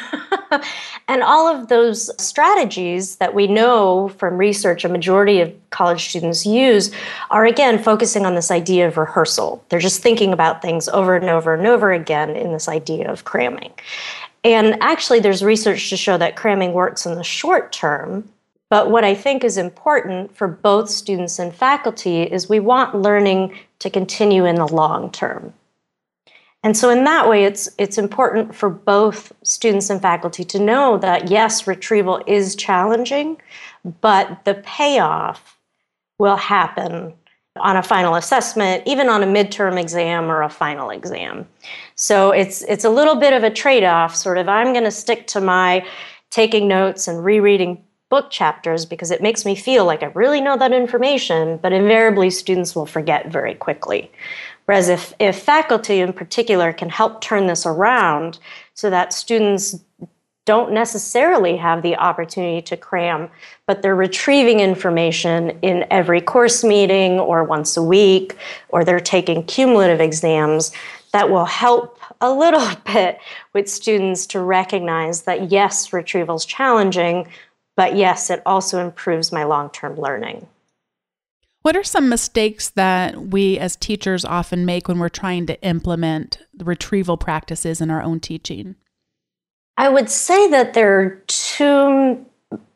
and 1.08 1.24
all 1.24 1.48
of 1.48 1.68
those 1.68 2.10
strategies 2.24 3.16
that 3.18 3.34
we 3.34 3.48
know 3.48 4.10
from 4.18 4.38
research 4.38 4.86
a 4.86 4.90
majority 4.90 5.42
of 5.42 5.54
college 5.72 6.10
students 6.10 6.46
use 6.46 6.92
are 7.32 7.46
again 7.46 7.82
focusing 7.82 8.26
on 8.26 8.36
this 8.36 8.52
idea 8.52 8.88
of 8.88 8.96
rehearsal. 8.96 9.64
They're 9.70 9.80
just 9.80 10.02
thinking 10.02 10.34
about 10.34 10.62
things 10.62 10.88
over 10.90 11.16
and 11.16 11.30
over 11.30 11.56
and 11.56 11.66
over 11.66 11.92
again 11.92 12.36
in 12.36 12.54
this 12.54 12.70
idea 12.70 13.12
of 13.12 13.26
cramming. 13.26 13.74
And 14.44 14.78
actually, 14.82 15.20
there's 15.20 15.44
research 15.44 15.90
to 15.90 15.98
show 15.98 16.18
that 16.20 16.36
cramming 16.36 16.74
works 16.74 17.06
in 17.06 17.16
the 17.16 17.24
short 17.24 17.72
term, 17.72 18.30
but 18.70 18.92
what 18.92 19.04
I 19.04 19.16
think 19.16 19.44
is 19.44 19.58
important 19.58 20.36
for 20.36 20.48
both 20.48 20.90
students 20.90 21.40
and 21.40 21.54
faculty 21.54 22.24
is 22.24 22.50
we 22.50 22.60
want 22.60 22.96
learning 22.96 23.58
to 23.80 23.90
continue 23.90 24.46
in 24.46 24.56
the 24.56 24.68
long 24.68 25.12
term. 25.12 25.54
And 26.64 26.76
so 26.76 26.90
in 26.90 27.04
that 27.06 27.30
way 27.30 27.46
it's 27.46 27.70
it's 27.78 27.98
important 27.98 28.54
for 28.54 28.70
both 28.70 29.32
students 29.44 29.90
and 29.90 30.02
faculty 30.02 30.44
to 30.46 30.60
know 30.60 30.98
that 30.98 31.30
yes, 31.30 31.68
retrieval 31.68 32.22
is 32.28 32.56
challenging, 32.56 33.38
but 34.02 34.44
the 34.44 34.56
payoff 34.56 35.58
will 36.20 36.36
happen 36.36 37.14
on 37.60 37.78
a 37.78 37.84
final 37.84 38.16
assessment, 38.16 38.84
even 38.86 39.10
on 39.10 39.24
a 39.24 39.26
midterm 39.26 39.80
exam 39.80 40.30
or 40.30 40.42
a 40.42 40.50
final 40.50 40.90
exam. 40.90 41.48
So 41.96 42.32
it's 42.32 42.64
it's 42.64 42.86
a 42.86 42.90
little 42.90 43.16
bit 43.16 43.34
of 43.34 43.44
a 43.44 43.50
trade-off, 43.50 44.16
sort 44.16 44.38
of 44.38 44.50
I'm 44.50 44.74
going 44.74 44.84
to 44.84 44.92
stick 44.92 45.28
to 45.28 45.42
my 45.42 45.86
taking 46.30 46.68
notes 46.68 47.08
and 47.08 47.24
rereading 47.24 47.84
book 48.10 48.30
chapters 48.30 48.86
because 48.86 49.12
it 49.12 49.22
makes 49.22 49.46
me 49.46 49.56
feel 49.56 49.86
like 49.86 50.04
I 50.04 50.08
really 50.08 50.42
know 50.42 50.58
that 50.58 50.72
information, 50.72 51.58
but 51.58 51.74
invariably 51.74 52.30
students 52.30 52.76
will 52.76 52.86
forget 52.86 53.32
very 53.32 53.54
quickly. 53.54 54.12
Whereas 54.66 54.90
if, 54.90 55.14
if 55.20 55.40
faculty 55.40 56.00
in 56.00 56.14
particular 56.14 56.74
can 56.74 56.90
help 56.90 57.22
turn 57.22 57.48
this 57.48 57.66
around 57.66 58.40
so 58.74 58.90
that 58.90 59.14
students 59.14 59.80
don't 60.48 60.72
necessarily 60.72 61.58
have 61.58 61.84
the 61.84 61.96
opportunity 61.98 62.62
to 62.62 62.78
cram, 62.78 63.30
but 63.66 63.82
they're 63.82 63.96
retrieving 63.96 64.62
information 64.62 65.50
in 65.62 65.86
every 65.92 66.22
course 66.22 66.64
meeting 66.64 67.20
or 67.20 67.44
once 67.44 67.76
a 67.76 67.84
week, 67.84 68.38
or 68.70 68.86
they're 68.86 69.02
taking 69.02 69.44
cumulative 69.44 70.00
exams, 70.00 70.72
that 71.12 71.30
will 71.30 71.46
help 71.46 72.00
a 72.22 72.32
little 72.32 72.66
bit 72.86 73.20
with 73.54 73.70
students 73.70 74.26
to 74.28 74.40
recognize 74.40 75.24
that 75.24 75.52
yes, 75.52 75.92
retrieval 75.92 76.38
is 76.38 76.46
challenging, 76.46 77.28
but 77.78 77.96
yes, 77.96 78.30
it 78.30 78.42
also 78.46 78.84
improves 78.84 79.32
my 79.32 79.46
long 79.46 79.70
term 79.70 79.96
learning. 79.96 80.48
What 81.62 81.78
are 81.78 81.84
some 81.84 82.10
mistakes 82.10 82.70
that 82.72 83.28
we 83.28 83.60
as 83.60 83.76
teachers 83.76 84.26
often 84.26 84.66
make 84.66 84.88
when 84.88 85.00
we're 85.00 85.10
trying 85.10 85.46
to 85.48 85.62
implement 85.62 86.40
retrieval 86.58 87.18
practices 87.18 87.80
in 87.80 87.90
our 87.90 88.02
own 88.02 88.20
teaching? 88.20 88.76
I 89.78 89.90
would 89.90 90.10
say 90.10 90.50
that 90.50 90.74
there 90.74 91.00
are 91.00 91.24
two 91.28 92.26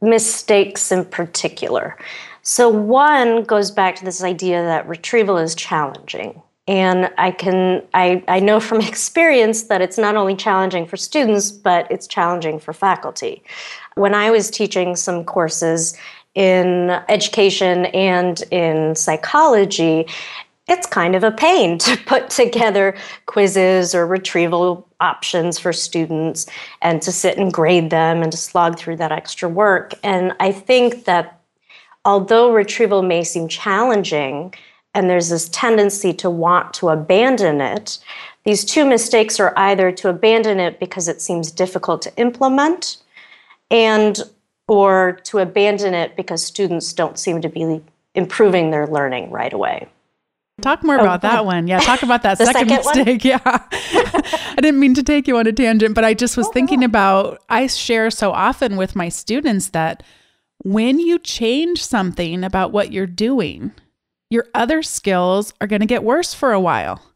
mistakes 0.02 0.92
in 0.92 1.06
particular. 1.06 1.98
So, 2.44 2.70
one 2.70 3.44
goes 3.44 3.72
back 3.72 3.96
to 3.98 4.06
this 4.06 4.24
idea 4.24 4.62
that 4.64 4.88
retrieval 4.88 5.38
is 5.38 5.56
challenging. 5.56 6.42
And 6.68 7.12
I 7.18 7.32
can 7.32 7.84
I, 7.94 8.24
I 8.28 8.40
know 8.40 8.60
from 8.60 8.82
experience 8.82 9.64
that 9.64 9.82
it's 9.82 9.98
not 9.98 10.16
only 10.16 10.36
challenging 10.36 10.86
for 10.86 10.98
students, 10.98 11.52
but 11.52 11.90
it's 11.92 12.08
challenging 12.08 12.60
for 12.60 12.74
faculty. 12.74 13.44
When 13.96 14.14
I 14.14 14.32
was 14.32 14.50
teaching 14.50 14.96
some 14.96 15.24
courses 15.24 15.98
in 16.34 16.92
education 17.10 17.86
and 17.88 18.42
in 18.52 18.96
psychology, 18.96 20.08
it's 20.68 20.88
kind 20.88 21.16
of 21.16 21.24
a 21.24 21.32
pain 21.32 21.78
to 21.86 21.98
put 22.06 22.30
together 22.30 22.96
quizzes 23.26 23.94
or 23.94 24.08
retrieval 24.08 24.88
options 25.00 25.60
for 25.60 25.74
students 25.74 26.46
and 26.82 27.02
to 27.02 27.12
sit 27.12 27.38
and 27.38 27.52
grade 27.52 27.90
them 27.90 28.22
and 28.22 28.32
to 28.32 28.38
slog 28.38 28.78
through 28.78 28.96
that 28.98 29.12
extra 29.12 29.50
work. 29.50 29.94
And 30.04 30.34
I 30.40 30.52
think 30.52 31.06
that 31.06 31.40
although 32.06 32.54
retrieval 32.54 33.02
may 33.02 33.24
seem 33.24 33.48
challenging 33.48 34.54
and 34.94 35.10
there's 35.10 35.30
this 35.30 35.50
tendency 35.50 36.14
to 36.14 36.30
want 36.30 36.74
to 36.76 36.90
abandon 36.90 37.62
it, 37.62 38.00
these 38.44 38.66
two 38.66 38.86
mistakes 38.86 39.40
are 39.40 39.54
either 39.56 39.92
to 39.92 40.10
abandon 40.10 40.60
it 40.60 40.80
because 40.80 41.08
it 41.08 41.22
seems 41.22 41.52
difficult 41.52 42.02
to 42.02 42.16
implement 42.18 42.98
and 43.70 44.22
or 44.68 45.20
to 45.24 45.40
abandon 45.40 45.94
it 45.94 46.16
because 46.16 46.44
students 46.44 46.94
don't 46.94 47.20
seem 47.20 47.42
to 47.42 47.50
be 47.50 47.82
improving 48.16 48.72
their 48.72 48.88
learning 48.88 49.30
right 49.30 49.54
away. 49.54 49.88
Talk 50.62 50.84
more 50.84 50.98
oh, 51.00 51.02
about 51.02 51.22
that 51.22 51.46
one. 51.46 51.68
Yeah, 51.68 51.80
talk 51.80 52.04
about 52.04 52.24
that 52.24 52.38
second, 52.38 52.70
second 52.70 52.96
mistake. 52.96 53.24
Yeah. 53.26 53.40
I 53.44 54.56
didn't 54.58 54.80
mean 54.80 54.94
to 54.96 55.04
take 55.04 55.28
you 55.28 55.38
on 55.38 55.48
a 55.48 55.52
tangent, 55.52 55.96
but 55.96 56.04
I 56.04 56.14
just 56.14 56.38
was 56.38 56.48
oh, 56.48 56.52
thinking 56.52 56.84
about 56.84 57.42
I 57.50 57.68
share 57.68 58.10
so 58.12 58.32
often 58.32 58.78
with 58.78 58.96
my 58.96 59.10
students 59.10 59.70
that 59.70 60.04
when 60.64 61.00
you 61.00 61.18
change 61.20 61.84
something 61.84 62.44
about 62.44 62.72
what 62.72 62.92
you're 62.92 63.08
doing, 63.08 63.72
your 64.32 64.48
other 64.56 64.82
skills 64.82 65.54
are 65.60 65.68
going 65.68 65.82
to 65.82 65.86
get 65.86 66.04
worse 66.04 66.34
for 66.34 66.54
a 66.54 66.60
while. 66.60 67.11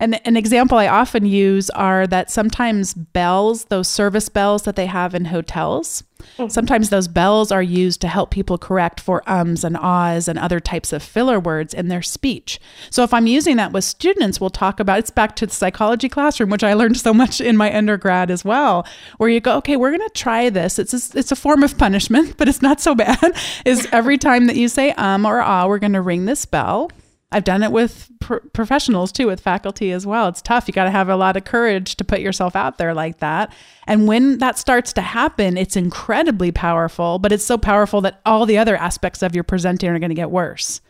And 0.00 0.18
an 0.26 0.36
example 0.36 0.78
I 0.78 0.88
often 0.88 1.26
use 1.26 1.68
are 1.70 2.06
that 2.06 2.30
sometimes 2.30 2.94
bells, 2.94 3.66
those 3.66 3.86
service 3.86 4.30
bells 4.30 4.62
that 4.62 4.74
they 4.74 4.86
have 4.86 5.14
in 5.14 5.26
hotels, 5.26 6.02
mm-hmm. 6.38 6.48
sometimes 6.48 6.88
those 6.88 7.06
bells 7.06 7.52
are 7.52 7.62
used 7.62 8.00
to 8.00 8.08
help 8.08 8.30
people 8.30 8.56
correct 8.56 8.98
for 8.98 9.22
ums 9.28 9.62
and 9.62 9.76
ahs 9.76 10.26
and 10.26 10.38
other 10.38 10.58
types 10.58 10.94
of 10.94 11.02
filler 11.02 11.38
words 11.38 11.74
in 11.74 11.88
their 11.88 12.00
speech. 12.00 12.58
So 12.88 13.02
if 13.02 13.12
I'm 13.12 13.26
using 13.26 13.56
that 13.58 13.72
with 13.72 13.84
students, 13.84 14.40
we'll 14.40 14.48
talk 14.48 14.80
about 14.80 15.00
it's 15.00 15.10
back 15.10 15.36
to 15.36 15.46
the 15.46 15.52
psychology 15.52 16.08
classroom, 16.08 16.48
which 16.48 16.64
I 16.64 16.72
learned 16.72 16.96
so 16.96 17.12
much 17.12 17.38
in 17.38 17.58
my 17.58 17.76
undergrad 17.76 18.30
as 18.30 18.42
well, 18.42 18.86
where 19.18 19.28
you 19.28 19.40
go, 19.40 19.58
okay, 19.58 19.76
we're 19.76 19.94
going 19.94 20.08
to 20.08 20.14
try 20.14 20.48
this. 20.48 20.78
It's 20.78 20.94
a, 20.94 21.18
it's 21.18 21.30
a 21.30 21.36
form 21.36 21.62
of 21.62 21.76
punishment, 21.76 22.34
but 22.38 22.48
it's 22.48 22.62
not 22.62 22.80
so 22.80 22.94
bad. 22.94 23.20
Is 23.66 23.86
every 23.92 24.16
time 24.16 24.46
that 24.46 24.56
you 24.56 24.68
say 24.68 24.92
um 24.92 25.26
or 25.26 25.40
ah, 25.40 25.66
we're 25.66 25.78
going 25.78 25.92
to 25.92 26.00
ring 26.00 26.24
this 26.24 26.46
bell 26.46 26.90
I've 27.32 27.44
done 27.44 27.62
it 27.62 27.70
with 27.70 28.10
pro- 28.20 28.40
professionals 28.52 29.12
too, 29.12 29.26
with 29.28 29.40
faculty 29.40 29.92
as 29.92 30.04
well. 30.04 30.28
It's 30.28 30.42
tough. 30.42 30.66
You 30.66 30.74
got 30.74 30.84
to 30.84 30.90
have 30.90 31.08
a 31.08 31.16
lot 31.16 31.36
of 31.36 31.44
courage 31.44 31.96
to 31.96 32.04
put 32.04 32.20
yourself 32.20 32.56
out 32.56 32.78
there 32.78 32.92
like 32.92 33.18
that. 33.18 33.52
And 33.86 34.08
when 34.08 34.38
that 34.38 34.58
starts 34.58 34.92
to 34.94 35.00
happen, 35.00 35.56
it's 35.56 35.76
incredibly 35.76 36.50
powerful, 36.50 37.18
but 37.18 37.30
it's 37.32 37.44
so 37.44 37.56
powerful 37.56 38.00
that 38.00 38.20
all 38.26 38.46
the 38.46 38.58
other 38.58 38.76
aspects 38.76 39.22
of 39.22 39.34
your 39.34 39.44
presenting 39.44 39.90
are 39.90 39.98
going 40.00 40.10
to 40.10 40.14
get 40.14 40.30
worse 40.30 40.80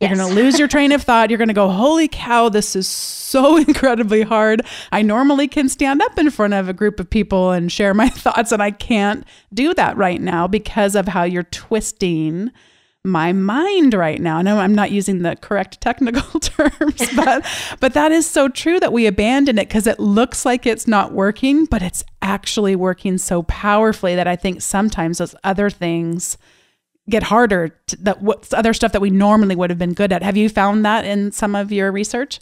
You're 0.00 0.10
yes. 0.10 0.18
going 0.18 0.28
to 0.34 0.42
lose 0.42 0.58
your 0.58 0.68
train 0.68 0.92
of 0.92 1.02
thought. 1.02 1.30
You're 1.30 1.38
going 1.38 1.48
to 1.48 1.54
go, 1.54 1.70
holy 1.70 2.08
cow, 2.08 2.50
this 2.50 2.76
is 2.76 2.86
so 2.86 3.56
incredibly 3.68 4.20
hard. 4.22 4.62
I 4.92 5.00
normally 5.00 5.48
can 5.48 5.70
stand 5.70 6.02
up 6.02 6.18
in 6.18 6.30
front 6.30 6.52
of 6.52 6.68
a 6.68 6.74
group 6.74 7.00
of 7.00 7.08
people 7.08 7.52
and 7.52 7.72
share 7.72 7.94
my 7.94 8.08
thoughts, 8.10 8.52
and 8.52 8.62
I 8.62 8.70
can't 8.70 9.24
do 9.54 9.72
that 9.74 9.96
right 9.96 10.20
now 10.20 10.46
because 10.46 10.94
of 10.94 11.08
how 11.08 11.22
you're 11.22 11.42
twisting 11.44 12.52
my 13.06 13.32
mind 13.32 13.94
right 13.94 14.20
now. 14.20 14.42
Know 14.42 14.58
I'm 14.58 14.74
not 14.74 14.90
using 14.90 15.22
the 15.22 15.36
correct 15.36 15.80
technical 15.80 16.40
terms, 16.40 17.02
but 17.14 17.46
but 17.80 17.94
that 17.94 18.12
is 18.12 18.28
so 18.28 18.48
true 18.48 18.78
that 18.80 18.92
we 18.92 19.06
abandon 19.06 19.58
it 19.58 19.68
because 19.68 19.86
it 19.86 19.98
looks 19.98 20.44
like 20.44 20.66
it's 20.66 20.86
not 20.86 21.12
working, 21.12 21.64
but 21.64 21.82
it's 21.82 22.04
actually 22.20 22.76
working 22.76 23.16
so 23.16 23.44
powerfully 23.44 24.14
that 24.16 24.26
I 24.26 24.36
think 24.36 24.60
sometimes 24.60 25.18
those 25.18 25.34
other 25.44 25.70
things 25.70 26.36
get 27.08 27.22
harder 27.22 27.68
to, 27.68 27.96
that 27.96 28.20
what's 28.20 28.52
other 28.52 28.74
stuff 28.74 28.92
that 28.92 29.00
we 29.00 29.10
normally 29.10 29.54
would 29.54 29.70
have 29.70 29.78
been 29.78 29.94
good 29.94 30.12
at. 30.12 30.22
Have 30.22 30.36
you 30.36 30.48
found 30.48 30.84
that 30.84 31.04
in 31.04 31.30
some 31.32 31.54
of 31.54 31.70
your 31.70 31.92
research? 31.92 32.40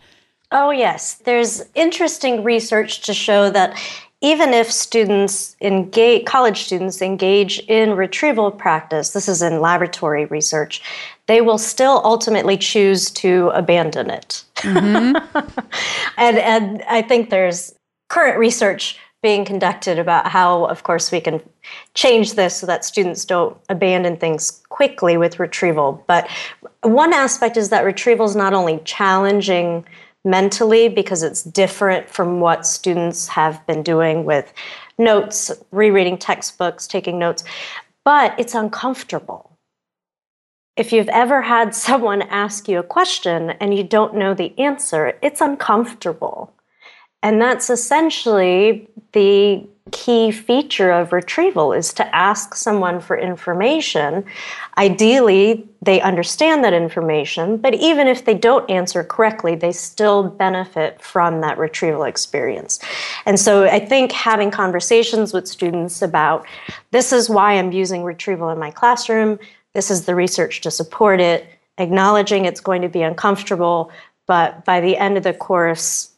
Oh, 0.50 0.70
yes. 0.70 1.14
There's 1.14 1.62
interesting 1.74 2.44
research 2.44 3.00
to 3.02 3.14
show 3.14 3.50
that 3.50 3.78
even 4.24 4.54
if 4.54 4.72
students 4.72 5.54
engage, 5.60 6.24
college 6.24 6.64
students 6.64 7.02
engage 7.02 7.58
in 7.68 7.92
retrieval 7.92 8.50
practice, 8.50 9.10
this 9.10 9.28
is 9.28 9.42
in 9.42 9.60
laboratory 9.60 10.24
research, 10.24 10.80
they 11.26 11.42
will 11.42 11.58
still 11.58 12.00
ultimately 12.04 12.56
choose 12.56 13.10
to 13.10 13.50
abandon 13.50 14.08
it. 14.08 14.42
Mm-hmm. 14.56 15.16
and, 16.16 16.38
and 16.38 16.82
I 16.88 17.02
think 17.02 17.28
there's 17.28 17.74
current 18.08 18.38
research 18.38 18.98
being 19.22 19.44
conducted 19.44 19.98
about 19.98 20.26
how, 20.26 20.64
of 20.64 20.84
course, 20.84 21.12
we 21.12 21.20
can 21.20 21.42
change 21.92 22.32
this 22.32 22.56
so 22.56 22.66
that 22.66 22.82
students 22.82 23.26
don't 23.26 23.54
abandon 23.68 24.16
things 24.16 24.62
quickly 24.70 25.18
with 25.18 25.38
retrieval. 25.38 26.02
But 26.06 26.30
one 26.80 27.12
aspect 27.12 27.58
is 27.58 27.68
that 27.68 27.84
retrieval 27.84 28.24
is 28.24 28.36
not 28.36 28.54
only 28.54 28.80
challenging 28.86 29.84
mentally 30.24 30.88
because 30.88 31.22
it's 31.22 31.42
different 31.42 32.08
from 32.08 32.40
what 32.40 32.66
students 32.66 33.28
have 33.28 33.64
been 33.66 33.82
doing 33.82 34.24
with 34.24 34.52
notes, 34.98 35.50
rereading 35.70 36.16
textbooks, 36.16 36.86
taking 36.86 37.18
notes, 37.18 37.44
but 38.04 38.34
it's 38.38 38.54
uncomfortable. 38.54 39.50
If 40.76 40.92
you've 40.92 41.08
ever 41.08 41.42
had 41.42 41.74
someone 41.88 42.22
ask 42.22 42.68
you 42.68 42.78
a 42.78 42.82
question 42.82 43.50
and 43.50 43.76
you 43.76 43.84
don't 43.84 44.14
know 44.14 44.34
the 44.34 44.58
answer, 44.58 45.18
it's 45.22 45.40
uncomfortable. 45.40 46.53
And 47.24 47.40
that's 47.40 47.70
essentially 47.70 48.86
the 49.12 49.66
key 49.92 50.30
feature 50.30 50.90
of 50.90 51.12
retrieval 51.12 51.72
is 51.72 51.92
to 51.94 52.14
ask 52.14 52.54
someone 52.54 53.00
for 53.00 53.16
information. 53.16 54.24
Ideally, 54.76 55.66
they 55.82 56.00
understand 56.00 56.64
that 56.64 56.72
information, 56.72 57.56
but 57.56 57.74
even 57.74 58.08
if 58.08 58.24
they 58.24 58.34
don't 58.34 58.68
answer 58.70 59.04
correctly, 59.04 59.54
they 59.54 59.72
still 59.72 60.24
benefit 60.24 61.00
from 61.00 61.40
that 61.40 61.58
retrieval 61.58 62.04
experience. 62.04 62.80
And 63.24 63.38
so 63.38 63.64
I 63.64 63.78
think 63.78 64.12
having 64.12 64.50
conversations 64.50 65.32
with 65.32 65.46
students 65.48 66.02
about 66.02 66.46
this 66.90 67.12
is 67.12 67.30
why 67.30 67.54
I'm 67.54 67.72
using 67.72 68.04
retrieval 68.04 68.50
in 68.50 68.58
my 68.58 68.70
classroom, 68.70 69.38
this 69.72 69.90
is 69.90 70.04
the 70.04 70.14
research 70.14 70.60
to 70.62 70.70
support 70.70 71.20
it, 71.20 71.46
acknowledging 71.78 72.44
it's 72.44 72.60
going 72.60 72.82
to 72.82 72.88
be 72.88 73.02
uncomfortable, 73.02 73.90
but 74.26 74.64
by 74.64 74.80
the 74.80 74.96
end 74.96 75.16
of 75.16 75.22
the 75.22 75.34
course, 75.34 76.13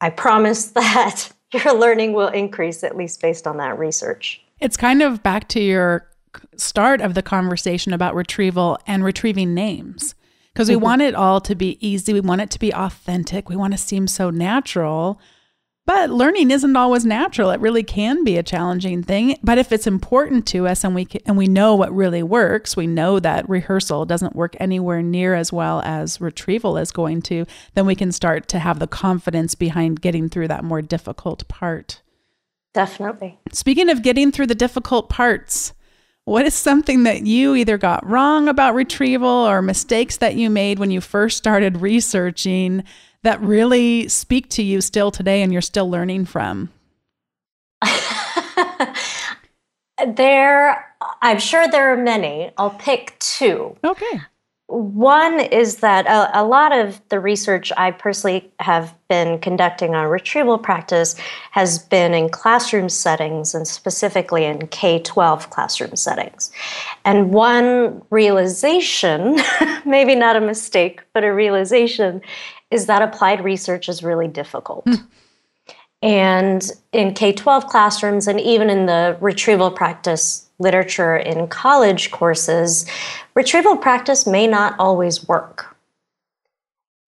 I 0.00 0.10
promise 0.10 0.66
that 0.72 1.30
your 1.52 1.74
learning 1.74 2.12
will 2.12 2.28
increase, 2.28 2.82
at 2.84 2.96
least 2.96 3.20
based 3.20 3.46
on 3.46 3.58
that 3.58 3.78
research. 3.78 4.40
It's 4.60 4.76
kind 4.76 5.02
of 5.02 5.22
back 5.22 5.48
to 5.48 5.60
your 5.60 6.08
start 6.56 7.00
of 7.00 7.14
the 7.14 7.22
conversation 7.22 7.92
about 7.92 8.14
retrieval 8.14 8.78
and 8.86 9.04
retrieving 9.04 9.54
names 9.54 10.14
because 10.52 10.68
we 10.68 10.74
mm-hmm. 10.74 10.84
want 10.84 11.02
it 11.02 11.14
all 11.14 11.40
to 11.40 11.54
be 11.54 11.78
easy. 11.86 12.12
We 12.12 12.20
want 12.20 12.40
it 12.40 12.50
to 12.50 12.58
be 12.58 12.72
authentic. 12.72 13.48
We 13.48 13.56
want 13.56 13.72
to 13.72 13.78
seem 13.78 14.06
so 14.06 14.30
natural. 14.30 15.20
But 15.86 16.08
learning 16.08 16.50
isn't 16.50 16.76
always 16.76 17.04
natural. 17.04 17.50
It 17.50 17.60
really 17.60 17.82
can 17.82 18.24
be 18.24 18.38
a 18.38 18.42
challenging 18.42 19.02
thing. 19.02 19.38
But 19.42 19.58
if 19.58 19.70
it's 19.70 19.86
important 19.86 20.46
to 20.48 20.66
us 20.66 20.82
and 20.82 20.94
we 20.94 21.04
can, 21.04 21.20
and 21.26 21.36
we 21.36 21.46
know 21.46 21.74
what 21.74 21.94
really 21.94 22.22
works, 22.22 22.74
we 22.74 22.86
know 22.86 23.20
that 23.20 23.48
rehearsal 23.48 24.06
doesn't 24.06 24.34
work 24.34 24.56
anywhere 24.58 25.02
near 25.02 25.34
as 25.34 25.52
well 25.52 25.82
as 25.84 26.22
retrieval 26.22 26.78
is 26.78 26.90
going 26.90 27.20
to, 27.22 27.44
then 27.74 27.84
we 27.84 27.94
can 27.94 28.12
start 28.12 28.48
to 28.48 28.58
have 28.58 28.78
the 28.78 28.86
confidence 28.86 29.54
behind 29.54 30.00
getting 30.00 30.30
through 30.30 30.48
that 30.48 30.64
more 30.64 30.80
difficult 30.80 31.46
part. 31.48 32.00
Definitely. 32.72 33.38
Speaking 33.52 33.90
of 33.90 34.02
getting 34.02 34.32
through 34.32 34.46
the 34.46 34.54
difficult 34.54 35.10
parts, 35.10 35.74
what 36.24 36.46
is 36.46 36.54
something 36.54 37.02
that 37.02 37.26
you 37.26 37.54
either 37.54 37.76
got 37.76 38.08
wrong 38.08 38.48
about 38.48 38.74
retrieval 38.74 39.28
or 39.28 39.60
mistakes 39.60 40.16
that 40.16 40.34
you 40.34 40.48
made 40.48 40.78
when 40.78 40.90
you 40.90 41.02
first 41.02 41.36
started 41.36 41.82
researching 41.82 42.82
that 43.24 43.40
really 43.40 44.08
speak 44.08 44.48
to 44.50 44.62
you 44.62 44.80
still 44.80 45.10
today 45.10 45.42
and 45.42 45.52
you're 45.52 45.60
still 45.62 45.90
learning 45.90 46.24
from? 46.26 46.70
there, 50.06 50.94
I'm 51.22 51.38
sure 51.38 51.68
there 51.68 51.92
are 51.92 51.96
many. 51.96 52.50
I'll 52.56 52.70
pick 52.70 53.18
two. 53.18 53.76
Okay. 53.84 54.20
One 54.66 55.40
is 55.40 55.76
that 55.76 56.06
a, 56.06 56.40
a, 56.40 56.42
lot 56.42 56.72
of 56.72 56.98
the 57.10 57.20
research 57.20 57.70
I 57.76 57.90
personally 57.90 58.50
have 58.60 58.94
been 59.08 59.38
conducting 59.38 59.94
on 59.94 60.06
retrieval 60.06 60.56
practice 60.56 61.16
has 61.50 61.78
been 61.78 62.14
in 62.14 62.30
classroom 62.30 62.88
settings 62.88 63.54
and 63.54 63.68
specifically 63.68 64.46
in 64.46 64.66
K 64.68 65.00
12 65.00 65.50
classroom 65.50 65.94
settings. 65.96 66.50
And 67.04 67.30
one 67.30 68.00
realization, 68.08 69.38
maybe 69.84 70.14
not 70.14 70.34
a 70.34 70.40
mistake, 70.40 71.02
but 71.12 71.24
a 71.24 71.32
realization, 71.34 72.22
is 72.70 72.86
that 72.86 73.02
applied 73.02 73.44
research 73.44 73.88
is 73.88 74.02
really 74.02 74.28
difficult. 74.28 74.84
Mm. 74.86 75.06
And 76.02 76.70
in 76.92 77.14
K 77.14 77.32
12 77.32 77.66
classrooms 77.66 78.28
and 78.28 78.40
even 78.40 78.68
in 78.68 78.86
the 78.86 79.16
retrieval 79.20 79.70
practice 79.70 80.50
literature 80.58 81.16
in 81.16 81.48
college 81.48 82.10
courses, 82.10 82.86
retrieval 83.34 83.76
practice 83.76 84.26
may 84.26 84.46
not 84.46 84.74
always 84.78 85.26
work. 85.26 85.74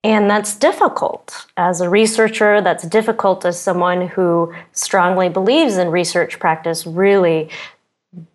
And 0.02 0.30
that's 0.30 0.56
difficult. 0.56 1.46
As 1.56 1.80
a 1.80 1.90
researcher, 1.90 2.60
that's 2.60 2.86
difficult 2.86 3.44
as 3.44 3.60
someone 3.60 4.08
who 4.08 4.54
strongly 4.72 5.28
believes 5.28 5.76
in 5.76 5.88
research 5.90 6.38
practice 6.38 6.86
really 6.86 7.50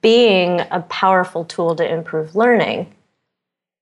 being 0.01 0.61
a 0.69 0.81
powerful 0.89 1.45
tool 1.45 1.75
to 1.77 1.89
improve 1.89 2.35
learning. 2.35 2.93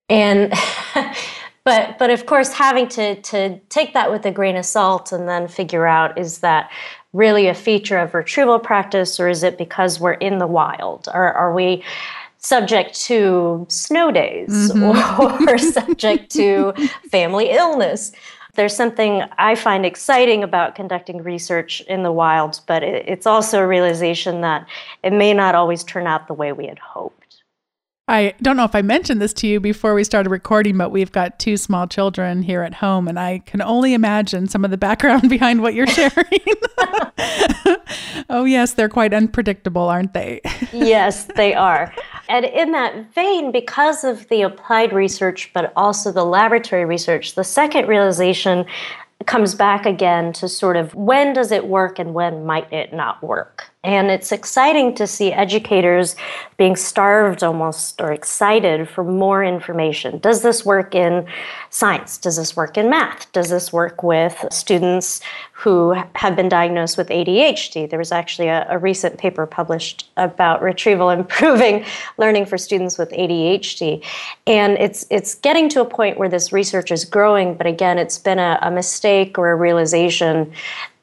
And 0.08 0.54
but 1.69 1.99
but 1.99 2.10
of 2.10 2.25
course 2.25 2.51
having 2.53 2.88
to 2.88 3.15
to 3.21 3.60
take 3.69 3.93
that 3.93 4.12
with 4.12 4.25
a 4.25 4.32
grain 4.32 4.55
of 4.55 4.65
salt 4.65 5.12
and 5.12 5.27
then 5.27 5.47
figure 5.47 5.86
out 5.86 6.17
is 6.17 6.39
that 6.39 6.69
really 7.13 7.47
a 7.47 7.53
feature 7.53 7.97
of 7.97 8.13
retrieval 8.13 8.60
practice, 8.60 9.19
or 9.19 9.27
is 9.29 9.43
it 9.43 9.58
because 9.58 9.99
we're 9.99 10.13
in 10.13 10.38
the 10.38 10.47
wild? 10.47 11.08
Or 11.13 11.34
are 11.34 11.53
we 11.53 11.84
subject 12.38 12.99
to 13.01 13.65
snow 13.69 14.12
days 14.12 14.71
mm-hmm. 14.71 15.47
or 15.49 15.58
subject 15.77 16.32
to 16.32 16.73
family 17.10 17.49
illness? 17.51 18.12
There's 18.55 18.75
something 18.75 19.23
I 19.38 19.55
find 19.55 19.86
exciting 19.86 20.43
about 20.43 20.75
conducting 20.75 21.23
research 21.23 21.82
in 21.82 22.03
the 22.03 22.12
wild, 22.12 22.62
but 22.67 22.84
it's 22.84 23.25
also 23.25 23.60
a 23.60 23.67
realization 23.67 24.41
that 24.41 24.67
it 25.03 25.13
may 25.13 25.34
not 25.34 25.55
always 25.55 25.84
turn 25.84 26.08
out 26.08 26.27
the 26.27 26.34
way 26.34 26.51
we 26.51 26.67
had 26.67 26.79
hoped. 26.79 27.18
I 28.10 28.34
don't 28.41 28.58
know 28.58 28.63
if 28.63 28.74
I 28.74 28.82
mentioned 28.82 29.22
this 29.22 29.34
to 29.34 29.48
you 29.48 29.60
before 29.60 29.93
we 29.93 30.04
started 30.04 30.32
recording, 30.32 30.76
but 30.80 30.89
we've 30.89 31.12
got 31.12 31.38
two 31.38 31.58
small 31.58 31.86
children 31.86 32.41
here 32.41 32.63
at 32.63 32.74
home, 32.74 33.08
and 33.08 33.19
I 33.19 33.38
can 33.45 33.62
only 33.62 33.93
imagine 33.93 34.48
some 34.48 34.65
of 34.65 34.72
the 34.72 34.78
background 34.78 35.30
behind 35.30 35.62
what 35.62 35.76
you're 35.76 35.86
sharing. 35.86 36.39
oh, 38.32 38.45
yes, 38.45 38.74
they're 38.74 38.89
quite 38.89 39.13
unpredictable, 39.13 39.84
aren't 39.84 40.15
they? 40.15 40.41
yes, 40.74 41.26
they 41.36 41.54
are. 41.54 41.93
And 42.30 42.45
in 42.45 42.72
that 42.72 43.13
vein, 43.13 43.52
because 43.52 44.04
of 44.04 44.28
the 44.30 44.41
applied 44.41 44.91
research, 44.91 45.52
but 45.54 45.72
also 45.76 46.12
the 46.12 46.26
laboratory 46.26 46.86
research, 46.86 47.36
the 47.36 47.43
second 47.43 47.88
realization 47.88 48.65
comes 49.28 49.54
back 49.54 49.86
again 49.86 50.34
to 50.34 50.48
sort 50.48 50.78
of 50.78 50.95
when 50.95 51.34
does 51.34 51.52
it 51.52 51.67
work 51.67 52.00
and 52.00 52.15
when 52.15 52.43
might 52.43 52.74
it 52.74 52.91
not 52.91 53.22
work? 53.22 53.68
And 53.81 54.11
it's 54.11 54.33
exciting 54.33 54.93
to 54.95 55.07
see 55.07 55.31
educators 55.31 56.17
being 56.57 56.75
starved 56.75 57.43
almost 57.43 58.01
or 58.01 58.11
excited 58.11 58.89
for 58.89 59.05
more 59.05 59.41
information. 59.41 60.17
Does 60.17 60.41
this 60.41 60.65
work 60.65 60.95
in 60.95 61.25
science? 61.69 62.17
Does 62.17 62.35
this 62.35 62.57
work 62.57 62.77
in 62.77 62.89
math? 62.89 63.31
Does 63.31 63.49
this 63.49 63.71
work 63.71 64.03
with 64.03 64.45
students 64.51 65.21
who 65.53 65.95
have 66.15 66.35
been 66.35 66.49
diagnosed 66.49 66.97
with 66.97 67.07
ADHD? 67.07 67.89
There 67.89 67.99
was 67.99 68.11
actually 68.11 68.49
a, 68.49 68.67
a 68.69 68.77
recent 68.77 69.17
paper 69.17 69.45
published 69.45 70.09
about 70.17 70.61
retrieval 70.61 71.09
improving 71.19 71.85
learning 72.17 72.47
for 72.47 72.57
students 72.57 72.97
with 72.97 73.09
ADHD. 73.11 74.03
And 74.45 74.73
it's, 74.73 75.05
it's 75.09 75.35
getting 75.35 75.69
to 75.69 75.79
a 75.79 75.85
point 75.85 76.17
where 76.17 76.27
this 76.27 76.51
research 76.51 76.91
is 76.91 77.05
growing, 77.05 77.53
but 77.53 77.65
again, 77.65 77.97
it's 77.97 78.17
been 78.17 78.39
a, 78.39 78.59
a 78.61 78.71
mistake 78.71 79.37
or 79.37 79.51
a 79.51 79.55
realization 79.55 80.51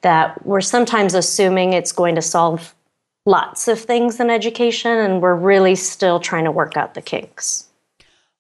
that 0.07 0.47
we're 0.47 0.61
sometimes 0.61 1.14
assuming 1.14 1.73
it's 1.73 1.90
going 1.90 2.14
to 2.14 2.23
solve 2.23 2.77
lots 3.25 3.66
of 3.66 3.81
things 3.81 4.21
in 4.21 4.31
education, 4.31 4.92
and 4.92 5.21
we're 5.21 5.35
really 5.35 5.75
still 5.75 6.21
trying 6.21 6.45
to 6.45 6.53
work 6.53 6.77
out 6.77 6.95
the 6.95 7.03
kinks. 7.03 7.66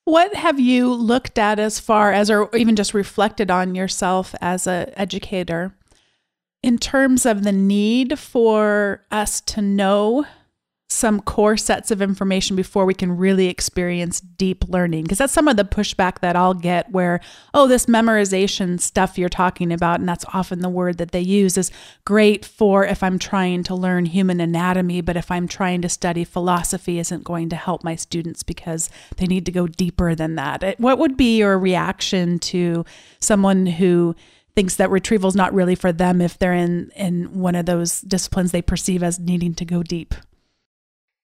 What 0.04 0.32
have 0.36 0.60
you 0.60 0.94
looked 0.94 1.40
at 1.40 1.58
as 1.58 1.80
far 1.80 2.12
as, 2.12 2.30
or 2.30 2.54
even 2.54 2.76
just 2.76 2.94
reflected 2.94 3.50
on 3.50 3.74
yourself 3.74 4.32
as 4.40 4.68
an 4.68 4.92
educator 4.96 5.74
in 6.62 6.78
terms 6.78 7.26
of 7.26 7.42
the 7.42 7.50
need 7.50 8.16
for 8.16 9.02
us 9.10 9.40
to 9.40 9.60
know 9.60 10.24
some 10.88 11.20
core 11.20 11.56
sets 11.56 11.90
of 11.90 12.00
information 12.00 12.54
before 12.54 12.86
we 12.86 12.94
can 12.94 13.16
really 13.16 13.48
experience 13.48 14.20
deep 14.20 14.64
learning. 14.68 15.02
Because 15.02 15.18
that's 15.18 15.32
some 15.32 15.48
of 15.48 15.56
the 15.56 15.64
pushback 15.64 16.20
that 16.20 16.36
I'll 16.36 16.54
get 16.54 16.90
where 16.92 17.20
oh 17.52 17.66
this 17.66 17.86
memorization 17.86 18.80
stuff 18.80 19.18
you're 19.18 19.28
talking 19.28 19.72
about 19.72 19.98
and 19.98 20.08
that's 20.08 20.24
often 20.32 20.60
the 20.60 20.68
word 20.68 20.98
that 20.98 21.10
they 21.10 21.20
use 21.20 21.58
is 21.58 21.72
great 22.04 22.44
for 22.44 22.84
if 22.84 23.02
I'm 23.02 23.18
trying 23.18 23.64
to 23.64 23.74
learn 23.74 24.06
human 24.06 24.40
anatomy 24.40 25.00
but 25.00 25.16
if 25.16 25.30
I'm 25.30 25.48
trying 25.48 25.82
to 25.82 25.88
study 25.88 26.22
philosophy 26.22 27.00
isn't 27.00 27.24
going 27.24 27.48
to 27.48 27.56
help 27.56 27.82
my 27.82 27.96
students 27.96 28.44
because 28.44 28.88
they 29.16 29.26
need 29.26 29.44
to 29.46 29.52
go 29.52 29.66
deeper 29.66 30.14
than 30.14 30.36
that. 30.36 30.78
What 30.78 30.98
would 30.98 31.16
be 31.16 31.38
your 31.38 31.58
reaction 31.58 32.38
to 32.40 32.84
someone 33.18 33.66
who 33.66 34.14
thinks 34.54 34.76
that 34.76 34.90
retrieval 34.90 35.28
is 35.28 35.36
not 35.36 35.52
really 35.52 35.74
for 35.74 35.90
them 35.92 36.20
if 36.20 36.38
they're 36.38 36.54
in 36.54 36.90
in 36.94 37.40
one 37.40 37.56
of 37.56 37.66
those 37.66 38.00
disciplines 38.02 38.52
they 38.52 38.62
perceive 38.62 39.02
as 39.02 39.18
needing 39.18 39.52
to 39.54 39.64
go 39.64 39.82
deep 39.82 40.14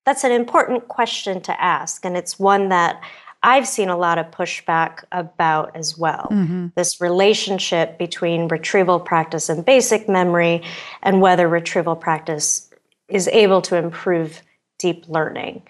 that's 0.04 0.24
an 0.24 0.32
important 0.32 0.88
question 0.88 1.40
to 1.42 1.62
ask, 1.62 2.04
and 2.04 2.16
it's 2.16 2.38
one 2.38 2.68
that 2.70 3.02
I've 3.44 3.66
seen 3.66 3.88
a 3.88 3.96
lot 3.96 4.18
of 4.18 4.30
pushback 4.30 5.04
about 5.10 5.74
as 5.74 5.98
well. 5.98 6.28
Mm-hmm. 6.30 6.68
This 6.76 7.00
relationship 7.00 7.98
between 7.98 8.46
retrieval 8.48 9.00
practice 9.00 9.48
and 9.48 9.64
basic 9.64 10.08
memory, 10.08 10.62
and 11.02 11.20
whether 11.20 11.48
retrieval 11.48 11.96
practice 11.96 12.70
is 13.08 13.28
able 13.28 13.60
to 13.62 13.76
improve 13.76 14.42
deep 14.78 15.08
learning. 15.08 15.62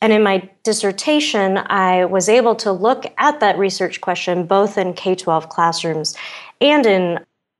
And 0.00 0.12
in 0.12 0.22
my 0.22 0.48
dissertation, 0.62 1.58
I 1.58 2.04
was 2.04 2.28
able 2.28 2.54
to 2.56 2.70
look 2.70 3.04
at 3.18 3.40
that 3.40 3.58
research 3.58 4.00
question 4.00 4.46
both 4.46 4.78
in 4.78 4.94
K 4.94 5.14
12 5.16 5.48
classrooms 5.48 6.16
and 6.60 6.86
in 6.86 7.18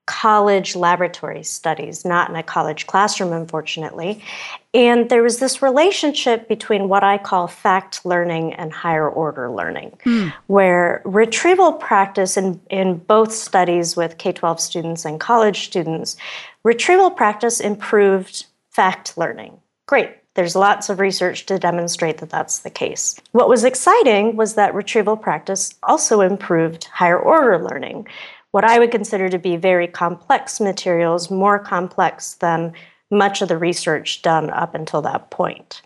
college 0.09 0.75
laboratory 0.75 1.45
studies, 1.45 2.03
not 2.03 2.31
in 2.31 2.35
a 2.35 2.43
college 2.43 2.87
classroom, 2.87 3.31
unfortunately. 3.31 4.25
And 4.73 5.11
there 5.11 5.23
was 5.23 5.39
this 5.39 5.61
relationship 5.61 6.49
between 6.49 6.89
what 6.89 7.05
I 7.05 7.19
call 7.19 7.47
fact 7.47 8.07
learning 8.07 8.55
and 8.55 8.73
higher 8.73 9.09
order 9.09 9.51
learning, 9.51 9.99
mm. 10.07 10.33
where 10.47 11.03
retrieval 11.05 11.75
practice 11.75 12.39
in, 12.39 12.59
in 12.71 12.97
both 12.97 13.33
studies 13.33 13.97
with 13.97 14.17
K 14.17 14.33
12 14.33 14.59
students 14.61 15.05
and 15.05 15.21
college 15.21 15.67
students, 15.67 16.17
retrieval 16.65 17.11
practice 17.11 17.61
improved 17.61 18.47
fact 18.71 19.19
learning. 19.19 19.61
Great. 19.87 20.11
There's 20.35 20.57
lots 20.57 20.89
of 20.89 21.01
research 21.01 21.47
to 21.47 21.59
demonstrate 21.59 22.19
that 22.19 22.31
that's 22.31 22.61
the 22.61 22.71
case. 22.71 23.21
What 23.33 23.49
was 23.49 23.65
exciting 23.65 24.37
was 24.37 24.55
that 24.55 24.75
retrieval 24.75 25.17
practice 25.17 25.75
also 25.83 26.21
improved 26.21 26.85
higher 26.85 27.19
order 27.19 27.63
learning, 27.63 28.07
what 28.53 28.65
I 28.65 28.79
would 28.79 28.91
consider 28.91 29.29
to 29.29 29.39
be 29.39 29.57
very 29.57 29.87
complex 29.87 30.61
materials, 30.61 31.31
more 31.31 31.59
complex 31.59 32.35
than 32.35 32.73
much 33.11 33.43
of 33.43 33.49
the 33.49 33.59
research 33.59 34.23
done 34.23 34.51
up 34.51 34.75
until 34.75 35.03
that 35.03 35.31
point. 35.31 35.83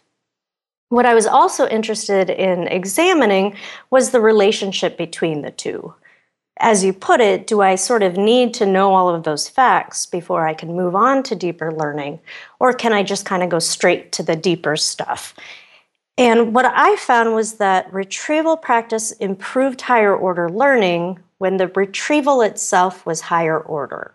What 0.89 1.07
I 1.07 1.15
was 1.15 1.27
also 1.27 1.67
interested 1.69 2.29
in 2.29 2.69
examining 2.69 3.57
was 3.91 4.11
the 4.11 4.21
relationship 4.21 4.99
between 4.99 5.43
the 5.43 5.51
two. 5.51 5.95
As 6.59 6.85
you 6.85 6.93
put 6.93 7.21
it, 7.21 7.47
do 7.47 7.63
I 7.63 7.77
sort 7.77 8.03
of 8.03 8.17
need 8.17 8.53
to 8.55 8.67
know 8.67 8.95
all 8.95 9.09
of 9.09 9.25
those 9.25 9.49
facts 9.49 10.05
before 10.05 10.47
I 10.47 10.53
can 10.53 10.77
move 10.77 10.95
on 10.95 11.23
to 11.25 11.35
deeper 11.35 11.73
learning? 11.73 12.21
Or 12.61 12.75
can 12.75 12.93
I 12.93 13.03
just 13.03 13.25
kind 13.25 13.43
of 13.43 13.49
go 13.49 13.59
straight 13.59 14.13
to 14.13 14.23
the 14.23 14.37
deeper 14.37 14.77
stuff? 14.77 15.35
And 16.19 16.55
what 16.55 16.67
I 16.67 16.97
found 16.97 17.35
was 17.35 17.55
that 17.55 17.91
retrieval 17.93 18.59
practice 18.59 19.13
improved 19.13 19.81
higher 19.81 20.15
order 20.15 20.51
learning 20.51 21.19
when 21.43 21.57
the 21.57 21.67
retrieval 21.67 22.41
itself 22.41 23.05
was 23.05 23.23
higher 23.23 23.59
order. 23.59 24.15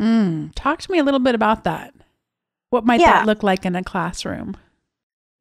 Mm, 0.00 0.52
talk 0.54 0.80
to 0.82 0.92
me 0.92 1.00
a 1.00 1.02
little 1.02 1.18
bit 1.18 1.34
about 1.34 1.64
that. 1.64 1.92
What 2.70 2.86
might 2.86 3.00
yeah. 3.00 3.14
that 3.14 3.26
look 3.26 3.42
like 3.42 3.66
in 3.66 3.74
a 3.74 3.82
classroom? 3.82 4.56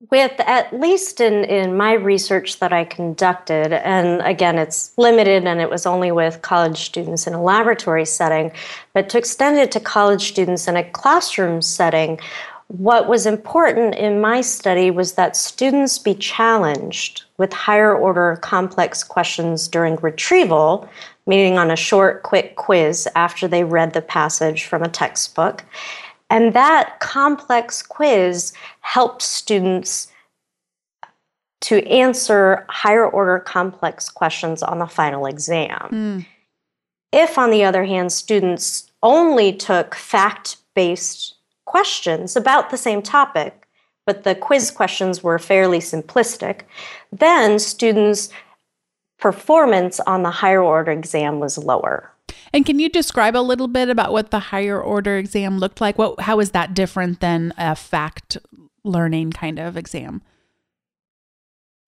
With 0.09 0.31
at 0.39 0.73
least 0.73 1.21
in, 1.21 1.43
in 1.43 1.77
my 1.77 1.93
research 1.93 2.57
that 2.57 2.73
I 2.73 2.85
conducted, 2.85 3.71
and 3.71 4.19
again, 4.23 4.57
it's 4.57 4.97
limited 4.97 5.45
and 5.45 5.61
it 5.61 5.69
was 5.69 5.85
only 5.85 6.11
with 6.11 6.41
college 6.41 6.79
students 6.79 7.27
in 7.27 7.35
a 7.35 7.43
laboratory 7.43 8.05
setting, 8.05 8.51
but 8.93 9.09
to 9.09 9.19
extend 9.19 9.59
it 9.59 9.71
to 9.73 9.79
college 9.79 10.23
students 10.23 10.67
in 10.67 10.75
a 10.75 10.89
classroom 10.89 11.61
setting, 11.61 12.19
what 12.77 13.07
was 13.07 13.27
important 13.27 13.93
in 13.93 14.19
my 14.19 14.41
study 14.41 14.89
was 14.89 15.13
that 15.13 15.37
students 15.37 15.99
be 15.99 16.15
challenged 16.15 17.23
with 17.37 17.53
higher 17.53 17.95
order 17.95 18.39
complex 18.41 19.03
questions 19.03 19.67
during 19.67 19.95
retrieval, 19.97 20.89
meaning 21.27 21.59
on 21.59 21.69
a 21.69 21.75
short, 21.75 22.23
quick 22.23 22.55
quiz 22.55 23.07
after 23.15 23.47
they 23.47 23.63
read 23.63 23.93
the 23.93 24.01
passage 24.01 24.65
from 24.65 24.81
a 24.81 24.89
textbook. 24.89 25.63
And 26.31 26.55
that 26.55 26.99
complex 26.99 27.83
quiz 27.83 28.53
helped 28.81 29.21
students 29.21 30.11
to 31.61 31.87
answer 31.87 32.65
higher 32.69 33.07
order 33.07 33.37
complex 33.37 34.09
questions 34.09 34.63
on 34.63 34.79
the 34.79 34.87
final 34.87 35.27
exam. 35.27 35.89
Mm. 35.91 36.25
If, 37.11 37.37
on 37.37 37.51
the 37.51 37.63
other 37.63 37.83
hand, 37.83 38.11
students 38.11 38.91
only 39.03 39.53
took 39.53 39.93
fact 39.93 40.57
based 40.73 41.35
questions 41.73 42.35
about 42.35 42.69
the 42.69 42.77
same 42.77 43.01
topic, 43.01 43.67
but 44.05 44.23
the 44.23 44.35
quiz 44.35 44.69
questions 44.69 45.23
were 45.23 45.39
fairly 45.39 45.79
simplistic, 45.79 46.61
then 47.11 47.57
students' 47.57 48.29
performance 49.17 49.99
on 50.01 50.21
the 50.21 50.29
higher 50.29 50.61
order 50.61 50.91
exam 50.91 51.39
was 51.39 51.57
lower. 51.57 52.11
And 52.53 52.63
can 52.63 52.77
you 52.77 52.89
describe 52.89 53.35
a 53.35 53.41
little 53.41 53.67
bit 53.67 53.89
about 53.89 54.11
what 54.11 54.29
the 54.29 54.37
higher 54.53 54.79
order 54.79 55.17
exam 55.17 55.57
looked 55.57 55.81
like? 55.81 55.97
What 55.97 56.19
how 56.19 56.39
is 56.39 56.51
that 56.51 56.75
different 56.75 57.21
than 57.21 57.51
a 57.57 57.75
fact 57.75 58.37
learning 58.83 59.31
kind 59.31 59.57
of 59.57 59.75
exam? 59.75 60.21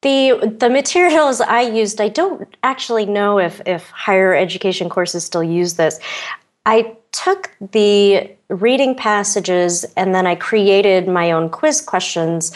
The 0.01 0.55
the 0.59 0.71
materials 0.71 1.41
I 1.41 1.61
used, 1.61 2.01
I 2.01 2.09
don't 2.09 2.47
actually 2.63 3.05
know 3.05 3.37
if 3.37 3.61
if 3.67 3.87
higher 3.91 4.33
education 4.33 4.89
courses 4.89 5.23
still 5.23 5.43
use 5.43 5.75
this. 5.75 5.99
I 6.65 6.95
took 7.11 7.51
the 7.71 8.29
reading 8.49 8.95
passages 8.95 9.85
and 9.95 10.13
then 10.13 10.27
I 10.27 10.35
created 10.35 11.07
my 11.07 11.31
own 11.31 11.49
quiz 11.49 11.81
questions 11.81 12.51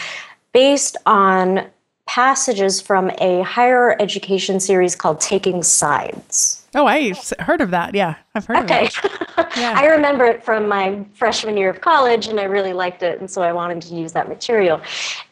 based 0.52 0.96
on 1.06 1.66
passages 2.06 2.80
from 2.80 3.10
a 3.18 3.42
higher 3.42 3.96
education 4.02 4.58
series 4.58 4.96
called 4.96 5.20
Taking 5.20 5.62
Sides. 5.62 6.66
Oh, 6.74 6.86
I 6.86 7.12
heard 7.38 7.60
of 7.60 7.70
that. 7.70 7.94
Yeah, 7.94 8.16
I've 8.34 8.46
heard 8.46 8.64
okay. 8.64 8.86
of 8.86 9.04
it. 9.04 9.12
Yeah. 9.56 9.74
I 9.76 9.86
remember 9.86 10.24
it 10.26 10.44
from 10.44 10.68
my 10.68 11.04
freshman 11.14 11.56
year 11.56 11.70
of 11.70 11.80
college 11.80 12.28
and 12.28 12.38
I 12.38 12.44
really 12.44 12.72
liked 12.72 13.02
it. 13.02 13.18
And 13.18 13.28
so 13.28 13.42
I 13.42 13.52
wanted 13.52 13.82
to 13.82 13.94
use 13.96 14.12
that 14.12 14.28
material. 14.28 14.80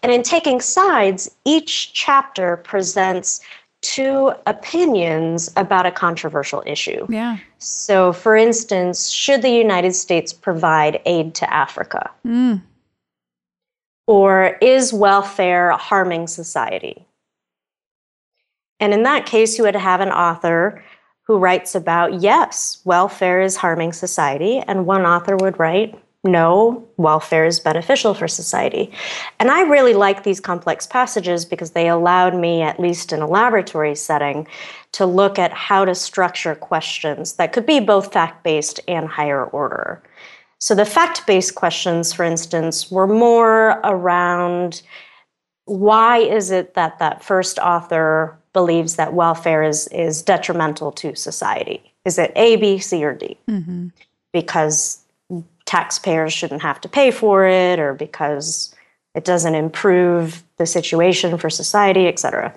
And 0.03 0.11
in 0.11 0.25
Taking 0.25 0.61
Sides, 0.61 1.31
each 1.45 1.93
chapter 1.93 2.57
presents 2.57 3.41
two 3.83 4.33
opinions 4.47 5.51
about 5.57 5.87
a 5.87 5.91
controversial 5.91 6.63
issue. 6.67 7.07
Yeah. 7.09 7.39
So, 7.59 8.13
for 8.13 8.37
instance, 8.37 9.11
should 9.11 9.43
the 9.43 9.51
United 9.51 9.95
States 9.95 10.33
provide 10.33 11.01
aid 11.07 11.35
to 11.37 11.53
Africa? 11.53 12.11
Mm. 12.27 12.63
Or 14.07 14.57
is 14.61 14.93
welfare 14.93 15.73
harming 15.73 16.27
society? 16.27 17.07
And 18.81 18.95
in 18.95 19.03
that 19.03 19.27
case, 19.27 19.59
you 19.59 19.65
would 19.65 19.77
have 19.77 20.01
an 20.01 20.11
author 20.11 20.83
who 21.25 21.37
writes 21.37 21.75
about 21.75 22.23
yes, 22.23 22.81
welfare 22.85 23.43
is 23.43 23.57
harming 23.57 23.93
society, 23.93 24.61
and 24.61 24.87
one 24.87 25.05
author 25.05 25.37
would 25.37 25.59
write 25.59 26.01
no, 26.25 26.87
welfare 26.97 27.47
is 27.47 27.61
beneficial 27.61 28.13
for 28.13 28.27
society. 28.27 28.91
And 29.39 29.51
I 29.51 29.63
really 29.63 29.95
like 29.95 30.25
these 30.25 30.41
complex 30.41 30.87
passages 30.87 31.45
because 31.45 31.71
they 31.71 31.89
allowed 31.89 32.35
me, 32.35 32.63
at 32.63 32.81
least 32.81 33.13
in 33.13 33.21
a 33.21 33.27
laboratory 33.27 33.95
setting, 33.95 34.49
to 34.93 35.07
look 35.07 35.39
at 35.39 35.53
how 35.53 35.85
to 35.85 35.95
structure 35.95 36.57
questions 36.57 37.35
that 37.35 37.53
could 37.53 37.67
be 37.67 37.79
both 37.79 38.13
fact 38.13 38.43
based 38.43 38.81
and 38.89 39.07
higher 39.09 39.45
order. 39.45 40.03
So 40.59 40.75
the 40.75 40.85
fact 40.85 41.25
based 41.27 41.55
questions, 41.55 42.13
for 42.13 42.25
instance, 42.25 42.91
were 42.91 43.07
more 43.07 43.81
around 43.85 44.83
why 45.67 46.19
is 46.19 46.51
it 46.51 46.75
that 46.75 46.99
that 46.99 47.23
first 47.23 47.59
author 47.61 48.37
believes 48.53 48.97
that 48.97 49.13
welfare 49.13 49.63
is, 49.63 49.87
is 49.89 50.23
detrimental 50.23 50.91
to 50.93 51.15
society? 51.15 51.93
Is 52.05 52.19
it 52.19 52.33
A, 52.35 52.57
B, 52.57 52.79
C, 52.79 53.05
or 53.05 53.15
D? 53.15 53.37
Mm-hmm. 53.49 53.89
Because 54.33 55.05
taxpayers 55.69 56.33
shouldn't 56.33 56.63
have 56.63 56.81
to 56.81 56.89
pay 56.89 57.11
for 57.11 57.47
it 57.47 57.79
or 57.79 57.93
because 57.93 58.75
it 59.15 59.25
doesn't 59.25 59.55
improve 59.55 60.43
the 60.57 60.65
situation 60.65 61.37
for 61.37 61.51
society, 61.51 62.07
et 62.07 62.19
cetera. 62.19 62.55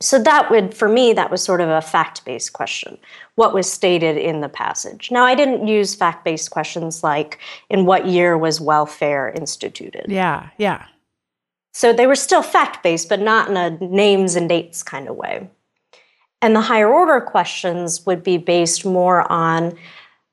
So 0.00 0.22
that 0.22 0.50
would, 0.50 0.74
for 0.74 0.88
me, 0.88 1.14
that 1.14 1.30
was 1.30 1.42
sort 1.42 1.62
of 1.62 1.70
a 1.70 1.80
fact-based 1.80 2.52
question. 2.52 2.98
What 3.36 3.54
was 3.54 3.72
stated 3.72 4.18
in 4.18 4.42
the 4.42 4.50
passage? 4.50 5.10
Now, 5.10 5.24
I 5.24 5.34
didn't 5.34 5.66
use 5.66 5.94
fact-based 5.94 6.50
questions 6.50 7.02
like, 7.02 7.38
in 7.70 7.86
what 7.86 8.06
year 8.06 8.36
was 8.36 8.60
welfare 8.60 9.30
instituted? 9.30 10.06
Yeah, 10.08 10.50
yeah. 10.58 10.84
So 11.72 11.92
they 11.92 12.06
were 12.06 12.16
still 12.16 12.42
fact 12.42 12.82
based, 12.82 13.08
but 13.08 13.20
not 13.20 13.48
in 13.48 13.56
a 13.56 13.70
names 13.80 14.36
and 14.36 14.48
dates 14.48 14.82
kind 14.82 15.08
of 15.08 15.16
way. 15.16 15.48
And 16.42 16.54
the 16.54 16.60
higher 16.60 16.92
order 16.92 17.20
questions 17.20 18.04
would 18.04 18.22
be 18.22 18.36
based 18.36 18.84
more 18.84 19.30
on 19.32 19.78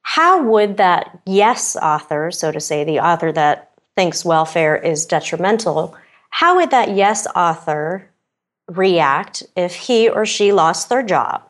how 0.03 0.43
would 0.43 0.77
that 0.77 1.19
yes 1.25 1.75
author, 1.75 2.31
so 2.31 2.51
to 2.51 2.59
say, 2.59 2.83
the 2.83 2.99
author 2.99 3.31
that 3.31 3.71
thinks 3.95 4.25
welfare 4.25 4.75
is 4.75 5.05
detrimental, 5.05 5.95
how 6.29 6.55
would 6.55 6.71
that 6.71 6.95
yes 6.95 7.27
author 7.35 8.09
react 8.67 9.43
if 9.55 9.75
he 9.75 10.09
or 10.09 10.25
she 10.25 10.51
lost 10.51 10.89
their 10.89 11.03
job? 11.03 11.43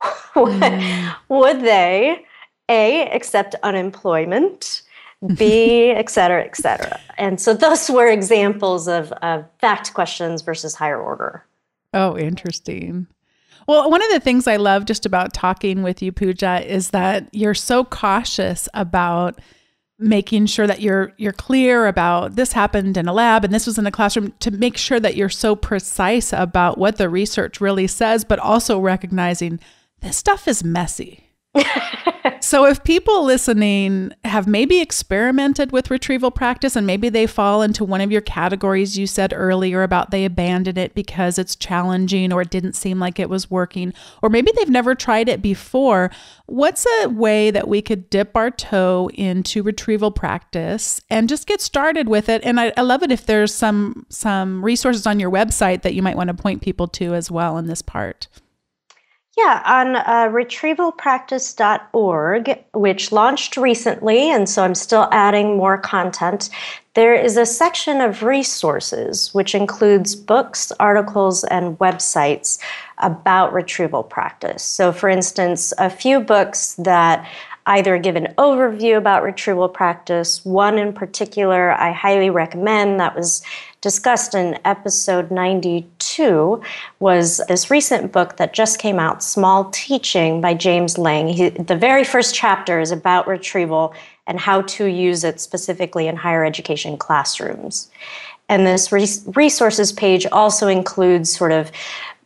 mm. 0.34 1.16
would 1.28 1.60
they 1.60 2.24
a 2.68 3.08
accept 3.10 3.54
unemployment 3.62 4.82
b 5.34 5.90
et 5.96 6.08
cetera 6.08 6.44
et 6.44 6.56
cetera 6.56 7.00
and 7.16 7.40
so 7.40 7.52
those 7.52 7.90
were 7.90 8.06
examples 8.06 8.86
of, 8.86 9.10
of 9.22 9.44
fact 9.60 9.92
questions 9.94 10.42
versus 10.42 10.74
higher 10.74 11.00
order 11.00 11.44
oh 11.94 12.16
interesting 12.16 13.06
well, 13.68 13.90
one 13.90 14.02
of 14.02 14.10
the 14.10 14.20
things 14.20 14.46
I 14.46 14.56
love 14.56 14.86
just 14.86 15.04
about 15.04 15.34
talking 15.34 15.82
with 15.82 16.00
you, 16.00 16.10
Pooja, 16.10 16.66
is 16.66 16.90
that 16.90 17.28
you're 17.32 17.54
so 17.54 17.84
cautious 17.84 18.66
about 18.72 19.38
making 19.98 20.46
sure 20.46 20.66
that 20.66 20.80
you're 20.80 21.12
you're 21.18 21.32
clear 21.32 21.86
about 21.86 22.36
this 22.36 22.52
happened 22.52 22.96
in 22.96 23.08
a 23.08 23.12
lab 23.12 23.44
and 23.44 23.52
this 23.52 23.66
was 23.66 23.78
in 23.78 23.86
a 23.86 23.90
classroom 23.90 24.32
to 24.38 24.50
make 24.52 24.76
sure 24.76 25.00
that 25.00 25.16
you're 25.16 25.28
so 25.28 25.56
precise 25.56 26.32
about 26.32 26.78
what 26.78 26.96
the 26.96 27.10
research 27.10 27.60
really 27.60 27.86
says, 27.86 28.24
but 28.24 28.38
also 28.38 28.80
recognizing 28.80 29.60
this 30.00 30.16
stuff 30.16 30.48
is 30.48 30.64
messy. 30.64 31.27
so 32.40 32.64
if 32.64 32.82
people 32.84 33.24
listening 33.24 34.12
have 34.24 34.46
maybe 34.46 34.80
experimented 34.80 35.72
with 35.72 35.90
retrieval 35.90 36.30
practice 36.30 36.76
and 36.76 36.86
maybe 36.86 37.08
they 37.08 37.26
fall 37.26 37.62
into 37.62 37.84
one 37.84 38.00
of 38.00 38.10
your 38.10 38.20
categories 38.20 38.98
you 38.98 39.06
said 39.06 39.32
earlier 39.34 39.82
about 39.82 40.10
they 40.10 40.24
abandoned 40.24 40.78
it 40.78 40.94
because 40.94 41.38
it's 41.38 41.56
challenging 41.56 42.32
or 42.32 42.42
it 42.42 42.50
didn't 42.50 42.74
seem 42.74 42.98
like 42.98 43.18
it 43.18 43.30
was 43.30 43.50
working 43.50 43.92
or 44.22 44.28
maybe 44.28 44.52
they've 44.56 44.68
never 44.68 44.94
tried 44.94 45.28
it 45.28 45.42
before 45.42 46.10
what's 46.48 46.86
a 47.02 47.08
way 47.08 47.50
that 47.50 47.68
we 47.68 47.82
could 47.82 48.08
dip 48.08 48.34
our 48.36 48.50
toe 48.50 49.10
into 49.14 49.62
retrieval 49.62 50.10
practice 50.10 51.00
and 51.10 51.28
just 51.28 51.46
get 51.46 51.60
started 51.60 52.08
with 52.08 52.28
it? 52.28 52.42
And 52.42 52.58
I, 52.58 52.72
I 52.76 52.80
love 52.80 53.02
it 53.02 53.12
if 53.12 53.26
there's 53.26 53.54
some 53.54 54.06
some 54.08 54.64
resources 54.64 55.06
on 55.06 55.20
your 55.20 55.30
website 55.30 55.82
that 55.82 55.94
you 55.94 56.02
might 56.02 56.16
want 56.16 56.28
to 56.28 56.34
point 56.34 56.62
people 56.62 56.88
to 56.88 57.14
as 57.14 57.30
well 57.30 57.58
in 57.58 57.66
this 57.66 57.82
part 57.82 58.28
yeah, 59.38 59.62
on 59.64 59.94
uh, 59.94 60.28
retrievalpractice.org, 60.32 62.64
which 62.74 63.12
launched 63.12 63.56
recently, 63.56 64.32
and 64.32 64.48
so 64.48 64.64
I'm 64.64 64.74
still 64.74 65.06
adding 65.12 65.56
more 65.56 65.78
content, 65.78 66.50
there 66.94 67.14
is 67.14 67.36
a 67.36 67.46
section 67.46 68.00
of 68.00 68.24
resources, 68.24 69.32
which 69.32 69.54
includes 69.54 70.16
books, 70.16 70.72
articles, 70.80 71.44
and 71.44 71.78
websites 71.78 72.58
about 72.98 73.52
retrieval 73.52 74.02
practice. 74.02 74.64
So, 74.64 74.90
for 74.90 75.08
instance, 75.08 75.72
a 75.78 75.88
few 75.88 76.18
books 76.18 76.74
that 76.74 77.24
either 77.66 77.96
give 77.98 78.16
an 78.16 78.34
overview 78.38 78.96
about 78.96 79.22
retrieval 79.22 79.68
practice. 79.68 80.44
One 80.44 80.78
in 80.78 80.92
particular 80.92 81.70
I 81.70 81.92
highly 81.92 82.30
recommend 82.30 82.98
that 82.98 83.14
was 83.14 83.40
discussed 83.82 84.34
in 84.34 84.58
episode 84.64 85.30
92 85.30 85.97
was 86.98 87.40
this 87.48 87.70
recent 87.70 88.12
book 88.12 88.36
that 88.36 88.52
just 88.52 88.78
came 88.78 88.98
out, 88.98 89.22
Small 89.22 89.70
Teaching 89.70 90.40
by 90.40 90.54
James 90.54 90.98
Lang. 90.98 91.28
He, 91.28 91.48
the 91.50 91.76
very 91.76 92.04
first 92.04 92.34
chapter 92.34 92.80
is 92.80 92.90
about 92.90 93.26
retrieval 93.26 93.94
and 94.26 94.38
how 94.38 94.62
to 94.62 94.86
use 94.86 95.24
it 95.24 95.40
specifically 95.40 96.06
in 96.06 96.16
higher 96.16 96.44
education 96.44 96.96
classrooms. 96.96 97.90
And 98.48 98.66
this 98.66 98.92
resources 98.92 99.92
page 99.92 100.26
also 100.32 100.68
includes 100.68 101.34
sort 101.34 101.52
of 101.52 101.70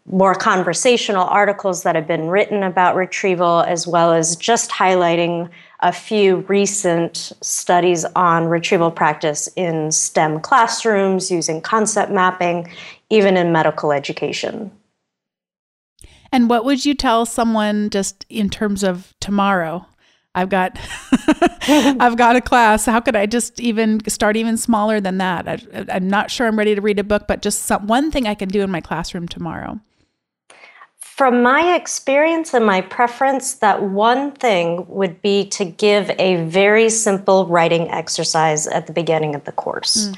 more 0.07 0.35
conversational 0.35 1.25
articles 1.25 1.85
that 1.85 1.95
have 1.95 2.07
been 2.07 2.27
written 2.27 2.63
about 2.63 2.97
retrieval, 2.97 3.61
as 3.61 3.87
well 3.87 4.13
as 4.13 4.35
just 4.37 4.71
highlighting 4.71 5.49
a 5.81 5.93
few 5.93 6.37
recent 6.49 7.33
studies 7.41 8.05
on 8.17 8.47
retrieval 8.47 8.91
practice 8.91 9.49
in 9.57 9.91
STEM 9.91 10.41
classrooms 10.41 11.31
using 11.31 11.61
concept 11.61 12.11
mapping, 12.11 12.73
even 13.13 13.37
in 13.37 13.53
medical 13.53 13.93
education. 13.93 14.73
And 16.33 16.49
what 16.49 16.65
would 16.65 16.85
you 16.87 16.95
tell 16.95 17.27
someone 17.27 17.91
just 17.91 18.25
in 18.31 18.49
terms 18.49 18.83
of 18.83 19.15
tomorrow? 19.21 19.87
I've 20.35 20.49
got 20.49 20.79
I've 21.69 22.17
got 22.17 22.37
a 22.37 22.41
class. 22.41 22.87
How 22.87 23.01
could 23.01 23.15
I 23.15 23.27
just 23.27 23.61
even 23.61 24.01
start 24.09 24.39
even 24.39 24.57
smaller 24.57 24.99
than 24.99 25.19
that? 25.19 25.47
I, 25.47 25.95
am 25.95 26.09
not 26.09 26.31
sure 26.31 26.47
I'm 26.47 26.59
ready 26.59 26.75
to 26.75 26.81
read 26.81 26.99
a 26.99 27.05
book, 27.05 27.29
but 27.29 27.43
just 27.43 27.65
some, 27.65 27.87
one 27.87 28.11
thing 28.11 28.27
I 28.27 28.35
can 28.35 28.49
do 28.49 28.63
in 28.63 28.71
my 28.71 28.81
classroom 28.81 29.29
tomorrow. 29.29 29.79
From 30.97 31.43
my 31.43 31.75
experience 31.77 32.55
and 32.55 32.65
my 32.65 32.81
preference, 32.81 33.57
that 33.57 33.83
one 33.83 34.33
thing 34.33 34.87
would 34.89 35.21
be 35.21 35.47
to 35.51 35.67
give 35.67 36.11
a 36.19 36.43
very 36.47 36.89
simple 36.89 37.47
writing 37.47 37.91
exercise 37.91 38.67
at 38.67 38.87
the 38.87 38.95
beginning 38.95 39.35
of 39.35 39.45
the 39.45 39.53
course. 39.53 40.09
Mm. 40.09 40.17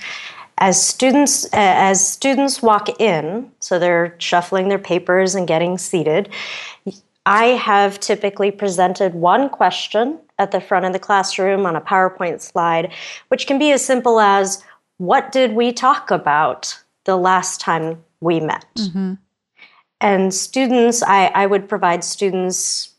As 0.58 0.84
students 0.84 1.46
as 1.52 2.06
students 2.06 2.62
walk 2.62 3.00
in, 3.00 3.50
so 3.58 3.78
they're 3.78 4.14
shuffling 4.18 4.68
their 4.68 4.78
papers 4.78 5.34
and 5.34 5.48
getting 5.48 5.78
seated, 5.78 6.28
I 7.26 7.46
have 7.46 8.00
typically 8.00 8.50
presented 8.50 9.14
one 9.14 9.48
question 9.48 10.18
at 10.38 10.50
the 10.50 10.60
front 10.60 10.84
of 10.84 10.92
the 10.92 10.98
classroom 10.98 11.66
on 11.66 11.74
a 11.76 11.80
PowerPoint 11.80 12.40
slide, 12.40 12.92
which 13.28 13.46
can 13.46 13.58
be 13.58 13.72
as 13.72 13.84
simple 13.84 14.20
as 14.20 14.62
what 14.98 15.32
did 15.32 15.54
we 15.54 15.72
talk 15.72 16.10
about 16.10 16.78
the 17.04 17.16
last 17.16 17.60
time 17.60 18.02
we 18.20 18.40
met? 18.40 18.66
Mm-hmm. 18.76 19.14
And 20.00 20.34
students, 20.34 21.02
I, 21.02 21.26
I 21.34 21.46
would 21.46 21.68
provide 21.68 22.04
students 22.04 22.90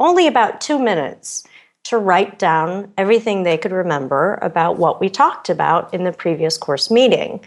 only 0.00 0.26
about 0.26 0.60
two 0.60 0.78
minutes 0.78 1.46
to 1.84 1.98
write 1.98 2.38
down 2.38 2.92
everything 2.96 3.42
they 3.42 3.58
could 3.58 3.72
remember 3.72 4.38
about 4.40 4.78
what 4.78 5.00
we 5.00 5.08
talked 5.08 5.50
about 5.50 5.92
in 5.92 6.04
the 6.04 6.12
previous 6.12 6.56
course 6.56 6.90
meeting. 6.90 7.40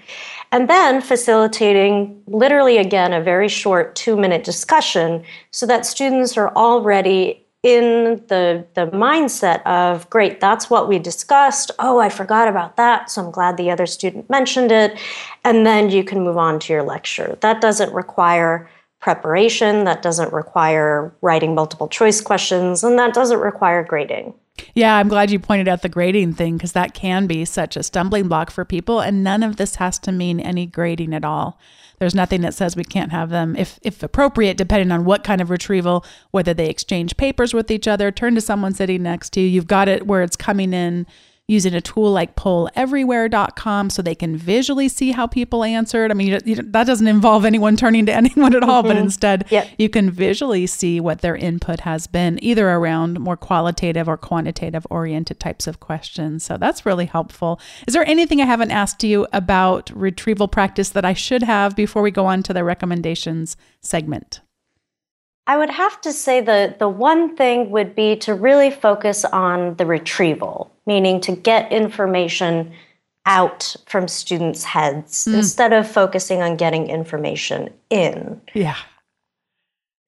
And 0.52 0.69
then 0.69 1.02
facilitating 1.02 2.21
literally 2.28 2.78
again 2.78 3.13
a 3.13 3.21
very 3.21 3.50
short 3.50 3.95
two 3.95 4.15
minute 4.15 4.43
discussion 4.43 5.23
so 5.52 5.65
that 5.65 5.86
students 5.86 6.38
are 6.38 6.54
already 6.56 7.43
in 7.63 8.23
the, 8.28 8.65
the 8.76 8.88
mindset 8.88 9.65
of 9.65 10.08
great 10.12 10.39
that's 10.39 10.69
what 10.69 10.88
we 10.88 11.00
discussed. 11.00 11.71
Oh 11.80 12.00
i 12.00 12.08
forgot 12.08 12.47
about 12.47 12.78
that 12.78 13.10
so 13.10 13.26
i'm 13.26 13.32
glad 13.32 13.58
the 13.58 13.71
other 13.71 13.88
student 13.88 14.30
mentioned 14.30 14.71
it. 14.71 14.97
And 15.43 15.65
then 15.65 15.89
you 15.89 16.04
can 16.04 16.21
move 16.23 16.38
on 16.38 16.60
to 16.60 16.73
your 16.73 16.84
lecture. 16.84 17.38
That 17.41 17.60
doesn't 17.60 17.91
require 17.91 18.69
preparation, 18.99 19.83
that 19.86 20.01
doesn't 20.01 20.33
require 20.33 21.15
writing 21.21 21.55
multiple 21.55 21.88
choice 21.88 22.21
questions, 22.21 22.83
and 22.83 22.97
that 22.99 23.13
doesn't 23.13 23.39
require 23.39 23.83
grading. 23.83 24.33
Yeah, 24.73 24.95
I'm 24.95 25.07
glad 25.07 25.31
you 25.31 25.39
pointed 25.39 25.67
out 25.67 25.81
the 25.81 25.89
grading 25.89 26.33
thing 26.33 26.57
because 26.57 26.73
that 26.73 26.93
can 26.93 27.27
be 27.27 27.45
such 27.45 27.75
a 27.75 27.83
stumbling 27.83 28.27
block 28.27 28.49
for 28.49 28.65
people. 28.65 28.99
And 28.99 29.23
none 29.23 29.43
of 29.43 29.57
this 29.57 29.75
has 29.75 29.99
to 29.99 30.12
mean 30.12 30.39
any 30.39 30.65
grading 30.65 31.13
at 31.13 31.23
all. 31.23 31.60
There's 31.99 32.15
nothing 32.15 32.41
that 32.41 32.53
says 32.53 32.75
we 32.75 32.83
can't 32.83 33.12
have 33.12 33.29
them, 33.29 33.55
if, 33.55 33.79
if 33.81 34.03
appropriate, 34.03 34.57
depending 34.57 34.91
on 34.91 35.03
what 35.03 35.23
kind 35.23 35.41
of 35.41 35.49
retrieval, 35.49 36.05
whether 36.29 36.53
they 36.53 36.69
exchange 36.69 37.17
papers 37.17 37.55
with 37.55 37.71
each 37.71 37.88
other, 37.88 38.12
turn 38.12 38.36
to 38.36 38.41
someone 38.41 38.73
sitting 38.73 39.01
next 39.01 39.31
to 39.33 39.41
you. 39.41 39.47
You've 39.47 39.67
got 39.67 39.88
it 39.88 40.05
where 40.05 40.21
it's 40.21 40.36
coming 40.36 40.73
in 40.73 41.07
using 41.47 41.73
a 41.73 41.79
tool 41.79 42.12
like 42.12 42.36
polleverywhere.com 42.36 43.89
so 43.89 44.01
they 44.01 44.15
can 44.15 44.36
visually 44.36 44.89
see 44.89 45.12
how 45.12 45.25
people 45.25 45.63
answered. 45.63 46.12
I 46.12 46.13
mean, 46.13 46.27
you, 46.27 46.39
you, 46.43 46.55
that 46.55 46.86
doesn't 46.86 47.07
involve 47.07 47.45
anyone 47.45 47.77
turning 47.77 48.05
to 48.07 48.13
anyone 48.15 48.53
at 48.53 48.63
all, 48.63 48.81
mm-hmm. 48.81 48.89
but 48.89 48.97
instead 48.97 49.45
yep. 49.49 49.69
you 49.77 49.88
can 49.88 50.12
visually 50.12 50.67
see 50.67 50.99
what 50.99 51.21
their 51.21 51.38
input 51.38 51.81
has 51.81 52.05
been, 52.05 52.38
either 52.43 52.69
around 52.69 53.19
more 53.19 53.38
qualitative 53.38 54.10
or 54.10 54.17
quantitative 54.17 54.86
oriented 54.89 55.39
types 55.39 55.67
of 55.67 55.79
questions. 55.79 56.43
So 56.43 56.57
that's 56.57 56.86
really 56.86 57.05
helpful. 57.05 57.62
Is 57.88 57.93
there 57.93 58.07
anything 58.07 58.41
I 58.41 58.45
haven't 58.45 58.71
asked 58.71 59.03
you 59.03 59.25
about 59.31 59.89
retrieval 59.91 60.49
practice 60.49 60.89
that 60.89 61.05
I 61.05 61.13
should 61.13 61.43
have 61.43 61.75
before 61.75 62.01
we 62.01 62.12
go 62.12 62.25
on 62.25 62.43
to 62.43 62.53
the 62.53 62.65
recommendations 62.65 63.55
segment? 63.81 64.41
I 65.49 65.57
would 65.57 65.69
have 65.69 66.01
to 66.01 66.12
say 66.12 66.41
that 66.41 66.79
the 66.79 66.89
one 66.89 67.38
thing 67.38 67.71
would 67.71 67.95
be 67.95 68.17
to 68.17 68.33
really 68.33 68.69
focus 68.69 69.23
on 69.23 69.75
the 69.75 69.86
retrieval, 69.86 70.73
meaning 70.88 71.21
to 71.21 71.36
get 71.36 71.71
information 71.71 72.73
out 73.28 73.76
from 73.86 74.08
students' 74.08 74.63
heads 74.63 75.26
mm. 75.26 75.36
instead 75.36 75.73
of 75.73 75.88
focusing 75.88 76.41
on 76.41 76.56
getting 76.56 76.89
information 76.89 77.69
in. 77.89 78.41
Yeah. 78.54 78.78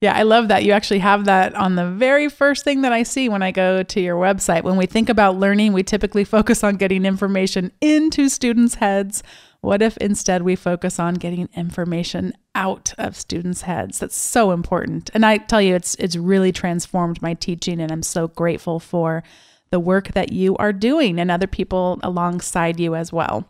Yeah, 0.01 0.15
I 0.15 0.23
love 0.23 0.47
that. 0.47 0.63
You 0.63 0.71
actually 0.71 0.99
have 0.99 1.25
that 1.25 1.53
on 1.55 1.75
the 1.75 1.85
very 1.85 2.29
first 2.29 2.63
thing 2.63 2.83
that 2.83 2.93
I 2.93 3.03
see 3.03 3.27
when 3.27 3.43
I 3.43 3.51
go 3.51 3.83
to 3.83 3.99
your 3.99 4.15
website. 4.15 4.63
When 4.63 4.77
we 4.77 4.85
think 4.85 5.09
about 5.09 5.35
learning, 5.35 5.73
we 5.73 5.83
typically 5.83 6.23
focus 6.23 6.63
on 6.63 6.77
getting 6.77 7.05
information 7.05 7.73
into 7.81 8.29
students' 8.29 8.75
heads 8.75 9.21
what 9.61 9.81
if 9.81 9.97
instead 9.97 10.43
we 10.43 10.55
focus 10.55 10.99
on 10.99 11.15
getting 11.15 11.49
information 11.53 12.33
out 12.55 12.93
of 12.97 13.15
students' 13.15 13.63
heads? 13.63 13.99
That's 13.99 14.15
so 14.15 14.51
important. 14.51 15.09
And 15.13 15.25
I 15.25 15.37
tell 15.37 15.61
you, 15.61 15.75
it's 15.75 15.95
it's 15.95 16.15
really 16.15 16.51
transformed 16.51 17.21
my 17.21 17.33
teaching, 17.33 17.81
and 17.81 17.91
I'm 17.91 18.03
so 18.03 18.29
grateful 18.29 18.79
for 18.79 19.23
the 19.71 19.79
work 19.79 20.13
that 20.13 20.31
you 20.31 20.55
are 20.57 20.73
doing 20.73 21.19
and 21.19 21.29
other 21.29 21.47
people 21.47 21.99
alongside 22.03 22.79
you 22.79 22.95
as 22.95 23.13
well. 23.13 23.47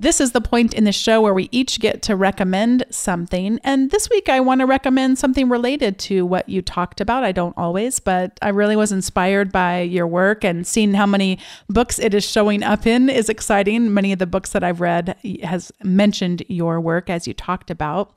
This 0.00 0.20
is 0.20 0.30
the 0.30 0.40
point 0.40 0.74
in 0.74 0.84
the 0.84 0.92
show 0.92 1.20
where 1.20 1.34
we 1.34 1.48
each 1.50 1.80
get 1.80 2.02
to 2.02 2.14
recommend 2.14 2.84
something. 2.88 3.58
And 3.64 3.90
this 3.90 4.08
week, 4.08 4.28
I 4.28 4.38
want 4.38 4.60
to 4.60 4.66
recommend 4.66 5.18
something 5.18 5.48
related 5.48 5.98
to 6.00 6.24
what 6.24 6.48
you 6.48 6.62
talked 6.62 7.00
about. 7.00 7.24
I 7.24 7.32
don't 7.32 7.58
always, 7.58 7.98
but 7.98 8.38
I 8.40 8.50
really 8.50 8.76
was 8.76 8.92
inspired 8.92 9.50
by 9.50 9.80
your 9.80 10.06
work 10.06 10.44
and 10.44 10.64
seeing 10.64 10.94
how 10.94 11.06
many 11.06 11.40
books 11.68 11.98
it 11.98 12.14
is 12.14 12.24
showing 12.24 12.62
up 12.62 12.86
in 12.86 13.10
is 13.10 13.28
exciting. 13.28 13.92
Many 13.92 14.12
of 14.12 14.20
the 14.20 14.26
books 14.26 14.52
that 14.52 14.62
I've 14.62 14.80
read 14.80 15.16
has 15.42 15.72
mentioned 15.82 16.44
your 16.46 16.80
work 16.80 17.10
as 17.10 17.26
you 17.26 17.34
talked 17.34 17.68
about. 17.68 18.16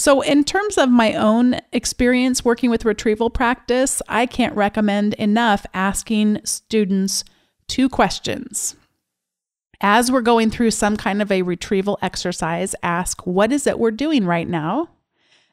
So, 0.00 0.22
in 0.22 0.44
terms 0.44 0.78
of 0.78 0.88
my 0.88 1.12
own 1.12 1.60
experience 1.74 2.42
working 2.42 2.70
with 2.70 2.86
retrieval 2.86 3.28
practice, 3.28 4.00
I 4.08 4.24
can't 4.24 4.56
recommend 4.56 5.12
enough 5.12 5.66
asking 5.74 6.40
students 6.42 7.22
two 7.68 7.90
questions 7.90 8.76
as 9.82 10.10
we're 10.10 10.22
going 10.22 10.48
through 10.48 10.70
some 10.70 10.96
kind 10.96 11.20
of 11.20 11.30
a 11.30 11.42
retrieval 11.42 11.98
exercise, 12.00 12.74
ask, 12.82 13.26
What 13.26 13.52
is 13.52 13.66
it 13.66 13.78
we're 13.78 13.90
doing 13.90 14.24
right 14.24 14.48
now? 14.48 14.88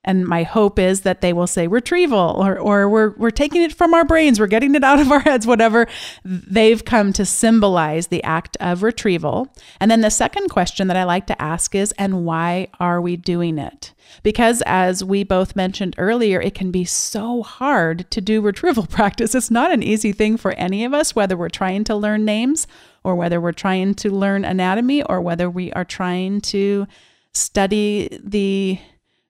And 0.03 0.25
my 0.25 0.43
hope 0.43 0.79
is 0.79 1.01
that 1.01 1.21
they 1.21 1.33
will 1.33 1.47
say 1.47 1.67
retrieval 1.67 2.35
or, 2.37 2.57
or 2.57 2.87
we're, 2.87 3.09
we're 3.17 3.29
taking 3.29 3.61
it 3.61 3.73
from 3.73 3.93
our 3.93 4.05
brains, 4.05 4.39
we're 4.39 4.47
getting 4.47 4.73
it 4.73 4.83
out 4.83 4.99
of 4.99 5.11
our 5.11 5.19
heads, 5.19 5.45
whatever. 5.45 5.85
They've 6.23 6.83
come 6.83 7.11
to 7.13 7.25
symbolize 7.25 8.07
the 8.07 8.23
act 8.23 8.55
of 8.59 8.83
retrieval. 8.83 9.53
And 9.79 9.91
then 9.91 10.01
the 10.01 10.09
second 10.09 10.49
question 10.49 10.87
that 10.87 10.97
I 10.97 11.03
like 11.03 11.27
to 11.27 11.41
ask 11.41 11.75
is, 11.75 11.91
and 11.93 12.25
why 12.25 12.69
are 12.79 13.01
we 13.01 13.17
doing 13.17 13.57
it? 13.57 13.93
Because 14.23 14.63
as 14.65 15.03
we 15.03 15.23
both 15.23 15.55
mentioned 15.55 15.95
earlier, 15.97 16.39
it 16.39 16.55
can 16.55 16.71
be 16.71 16.85
so 16.85 17.43
hard 17.43 18.09
to 18.11 18.21
do 18.21 18.41
retrieval 18.41 18.85
practice. 18.89 19.35
It's 19.35 19.51
not 19.51 19.71
an 19.71 19.83
easy 19.83 20.13
thing 20.13 20.37
for 20.37 20.53
any 20.53 20.85
of 20.85 20.93
us, 20.93 21.15
whether 21.15 21.35
we're 21.35 21.49
trying 21.49 21.83
to 21.85 21.95
learn 21.95 22.25
names 22.25 22.67
or 23.03 23.15
whether 23.15 23.39
we're 23.39 23.51
trying 23.51 23.93
to 23.95 24.09
learn 24.09 24.45
anatomy 24.45 25.03
or 25.03 25.21
whether 25.21 25.49
we 25.49 25.71
are 25.73 25.85
trying 25.85 26.41
to 26.41 26.87
study 27.33 28.17
the 28.23 28.79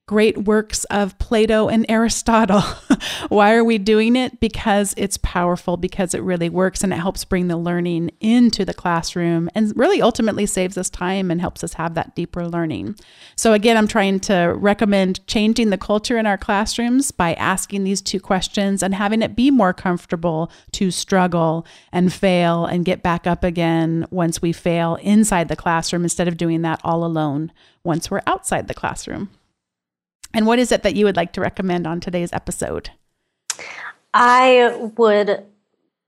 great 0.08 0.46
works 0.46 0.86
of 0.86 1.20
Plato 1.20 1.68
and 1.68 1.86
Aristotle. 1.90 2.62
Why 3.28 3.54
are 3.54 3.64
we 3.64 3.78
doing 3.78 4.16
it? 4.16 4.40
Because 4.40 4.94
it's 4.96 5.18
powerful, 5.18 5.76
because 5.76 6.14
it 6.14 6.24
really 6.24 6.50
works 6.50 6.82
and 6.82 6.94
it 6.94 6.98
helps 6.98 7.26
bring 7.26 7.50
the 7.50 7.58
learning 7.58 8.12
into 8.22 8.64
the 8.64 8.74
classroom 8.74 9.50
and 9.54 9.76
really 9.76 10.02
ultimately 10.02 10.46
saves 10.46 10.78
us 10.78 10.90
time 10.90 11.30
and 11.30 11.42
helps 11.42 11.62
us 11.62 11.74
have 11.74 11.94
that 11.96 12.16
deeper 12.16 12.48
learning. 12.48 12.96
So, 13.36 13.52
again, 13.52 13.76
I'm 13.76 13.88
trying 13.88 14.22
to 14.22 14.54
recommend 14.56 15.28
changing 15.28 15.72
the 15.72 15.78
culture 15.78 16.18
in 16.18 16.26
our 16.26 16.38
classrooms 16.38 17.12
by 17.12 17.34
asking 17.34 17.84
these 17.84 18.02
two 18.02 18.22
questions 18.22 18.82
and 18.82 18.96
having 18.96 19.22
it 19.22 19.36
be 19.36 19.52
more 19.52 19.74
comfortable 19.74 20.50
to 20.72 20.90
struggle 20.90 21.68
and 21.92 22.14
fail 22.14 22.66
and 22.66 22.86
get 22.86 23.04
back 23.04 23.28
up 23.28 23.44
again 23.44 24.08
once 24.10 24.42
we 24.42 24.54
fail 24.54 24.96
inside 25.02 25.50
the 25.50 25.58
classroom 25.58 26.04
instead 26.04 26.30
of 26.30 26.38
doing 26.38 26.62
that 26.62 26.80
all 26.86 27.04
alone 27.04 27.52
once 27.84 28.10
we're 28.10 28.22
outside 28.26 28.70
the 28.70 28.74
classroom. 28.74 29.30
And 30.34 30.46
what 30.46 30.60
is 30.60 30.72
it 30.72 30.84
that 30.84 30.96
you 30.96 31.06
would 31.06 31.16
like 31.16 31.34
to 31.34 31.42
recommend 31.42 31.88
on 31.88 32.00
today's 32.00 32.34
episode? 32.34 32.92
I 34.14 34.92
would 34.98 35.46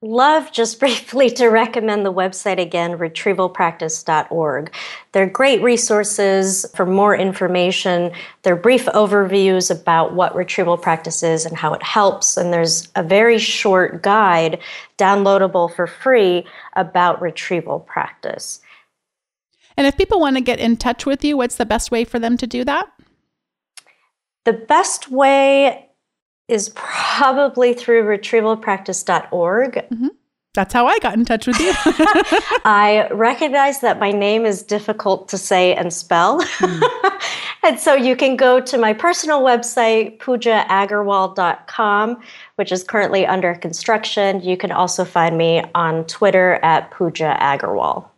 love 0.02 0.52
just 0.52 0.80
briefly 0.80 1.30
to 1.30 1.48
recommend 1.48 2.06
the 2.06 2.14
website 2.14 2.60
again, 2.60 2.98
retrievalpractice.org. 2.98 4.74
They're 5.12 5.30
great 5.30 5.62
resources 5.62 6.66
for 6.76 6.86
more 6.86 7.16
information. 7.16 8.12
They're 8.44 8.56
brief 8.56 8.86
overviews 8.86 9.70
about 9.70 10.14
what 10.14 10.36
retrieval 10.36 10.78
practice 10.78 11.24
is 11.24 11.46
and 11.46 11.58
how 11.58 11.74
it 11.74 11.84
helps. 11.84 12.38
And 12.38 12.54
there's 12.54 12.88
a 12.96 13.04
very 13.04 13.40
short 13.40 14.02
guide 14.02 14.60
downloadable 14.98 15.74
for 15.74 15.88
free 15.88 16.46
about 16.74 17.22
retrieval 17.22 17.80
practice. 17.80 18.62
And 19.78 19.88
if 19.88 19.98
people 19.98 20.20
want 20.20 20.36
to 20.36 20.42
get 20.42 20.60
in 20.60 20.76
touch 20.76 21.06
with 21.06 21.24
you, 21.24 21.38
what's 21.38 21.56
the 21.56 21.66
best 21.66 21.90
way 21.90 22.04
for 22.04 22.20
them 22.20 22.36
to 22.38 22.48
do 22.48 22.66
that? 22.66 22.90
The 24.46 24.54
best 24.54 25.12
way 25.12 25.90
is 26.48 26.70
probably 26.76 27.74
through 27.74 28.04
retrievalpractice.org. 28.04 29.74
Mm-hmm. 29.74 30.08
That's 30.56 30.74
how 30.74 30.88
I 30.88 30.98
got 30.98 31.14
in 31.14 31.26
touch 31.26 31.46
with 31.46 31.60
you. 31.60 31.72
I 32.66 33.08
recognize 33.12 33.82
that 33.82 34.00
my 34.00 34.12
name 34.12 34.48
is 34.48 34.64
difficult 34.64 35.30
to 35.30 35.38
say 35.38 35.76
and 35.76 35.94
spell. 35.94 36.42
Mm. 36.42 37.20
and 37.64 37.80
so 37.80 37.94
you 37.94 38.16
can 38.16 38.36
go 38.36 38.60
to 38.60 38.78
my 38.78 38.92
personal 38.92 39.42
website, 39.42 40.18
poojaagarwal.com, 40.18 42.22
which 42.56 42.72
is 42.72 42.84
currently 42.84 43.28
under 43.28 43.54
construction. 43.54 44.42
You 44.42 44.58
can 44.58 44.72
also 44.72 45.06
find 45.06 45.38
me 45.38 45.64
on 45.76 46.06
Twitter 46.06 46.56
at 46.64 46.90
Pooja 46.90 47.38
Agarwal. 47.40 48.09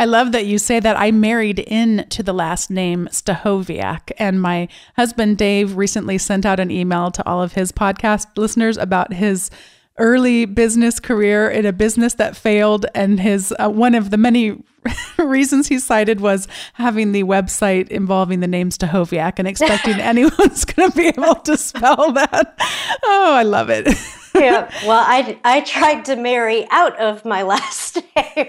I 0.00 0.06
love 0.06 0.32
that 0.32 0.46
you 0.46 0.56
say 0.56 0.80
that 0.80 0.98
I 0.98 1.10
married 1.10 1.58
into 1.58 2.22
the 2.22 2.32
last 2.32 2.70
name 2.70 3.06
Stachowiak. 3.12 4.12
And 4.16 4.40
my 4.40 4.66
husband, 4.96 5.36
Dave, 5.36 5.76
recently 5.76 6.16
sent 6.16 6.46
out 6.46 6.58
an 6.58 6.70
email 6.70 7.10
to 7.10 7.28
all 7.28 7.42
of 7.42 7.52
his 7.52 7.70
podcast 7.70 8.26
listeners 8.38 8.78
about 8.78 9.12
his 9.12 9.50
early 9.98 10.46
business 10.46 11.00
career 11.00 11.50
in 11.50 11.66
a 11.66 11.72
business 11.74 12.14
that 12.14 12.34
failed. 12.34 12.86
And 12.94 13.20
his 13.20 13.54
uh, 13.58 13.68
one 13.68 13.94
of 13.94 14.08
the 14.08 14.16
many 14.16 14.64
reasons 15.18 15.68
he 15.68 15.78
cited 15.78 16.22
was 16.22 16.48
having 16.72 17.12
the 17.12 17.24
website 17.24 17.88
involving 17.88 18.40
the 18.40 18.48
name 18.48 18.70
Stachowiak 18.70 19.34
and 19.36 19.46
expecting 19.46 19.94
anyone's 20.00 20.64
going 20.64 20.90
to 20.90 20.96
be 20.96 21.08
able 21.08 21.34
to 21.34 21.58
spell 21.58 22.10
that. 22.12 22.58
Oh, 23.04 23.34
I 23.34 23.42
love 23.42 23.68
it. 23.68 23.86
yeah. 24.40 24.70
Well, 24.86 25.04
I, 25.06 25.38
I 25.44 25.60
tried 25.60 26.04
to 26.06 26.16
marry 26.16 26.66
out 26.70 26.98
of 26.98 27.24
my 27.24 27.42
last 27.50 27.98
name, 28.16 28.48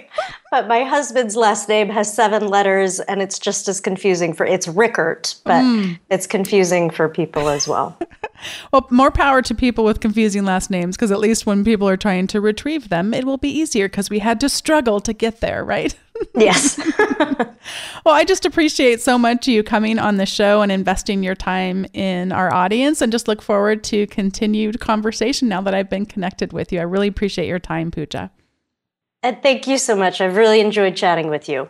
but 0.50 0.68
my 0.68 0.84
husband's 0.84 1.36
last 1.36 1.70
name 1.70 1.90
has 1.90 2.14
seven 2.14 2.48
letters 2.48 3.00
and 3.00 3.22
it's 3.22 3.40
just 3.40 3.68
as 3.68 3.80
confusing 3.80 4.34
for 4.34 4.46
it's 4.46 4.68
Rickert, 4.68 5.36
but 5.46 5.64
mm. 5.64 6.00
it's 6.10 6.28
confusing 6.28 6.90
for 6.90 7.10
people 7.10 7.50
as 7.50 7.68
well. 7.68 7.98
well, 8.74 8.88
more 8.90 9.12
power 9.12 9.42
to 9.42 9.56
people 9.56 9.84
with 9.84 10.00
confusing 10.00 10.46
last 10.46 10.70
names 10.70 10.96
because 10.96 11.12
at 11.12 11.20
least 11.20 11.46
when 11.46 11.64
people 11.64 11.88
are 11.88 11.98
trying 11.98 12.28
to 12.28 12.42
retrieve 12.42 12.90
them, 12.90 13.14
it 13.14 13.26
will 13.26 13.38
be 13.38 13.50
easier 13.50 13.88
because 13.88 14.10
we 14.10 14.20
had 14.20 14.40
to 14.40 14.50
struggle 14.50 15.00
to 15.02 15.14
get 15.14 15.42
there, 15.42 15.64
right? 15.64 15.96
Yes. 16.36 16.78
well, 18.06 18.16
I 18.16 18.24
just 18.24 18.46
appreciate 18.46 19.02
so 19.02 19.18
much 19.18 19.48
you 19.48 19.64
coming 19.64 20.00
on 20.00 20.18
the 20.18 20.26
show 20.26 20.62
and 20.62 20.72
investing 20.72 21.24
your 21.24 21.36
time 21.36 21.86
in 21.94 22.32
our 22.32 22.54
audience 22.54 23.02
and 23.02 23.12
just 23.12 23.28
look 23.28 23.42
forward 23.42 23.84
to 23.86 24.08
continued 24.08 24.80
conversation 24.80 25.48
now 25.48 25.62
that 25.62 25.74
I've 25.74 25.90
been 25.90 26.06
connected 26.06 26.54
with 26.54 26.72
you. 26.72 26.80
I 26.80 26.84
really 26.84 27.08
appreciate 27.08 27.48
your 27.48 27.60
time, 27.60 27.92
Pooja. 27.92 28.32
And 29.24 29.42
thank 29.44 29.68
you 29.68 29.78
so 29.78 29.96
much. 29.96 30.20
I've 30.20 30.36
really 30.36 30.60
enjoyed 30.60 30.96
chatting 30.96 31.30
with 31.30 31.48
you. 31.48 31.70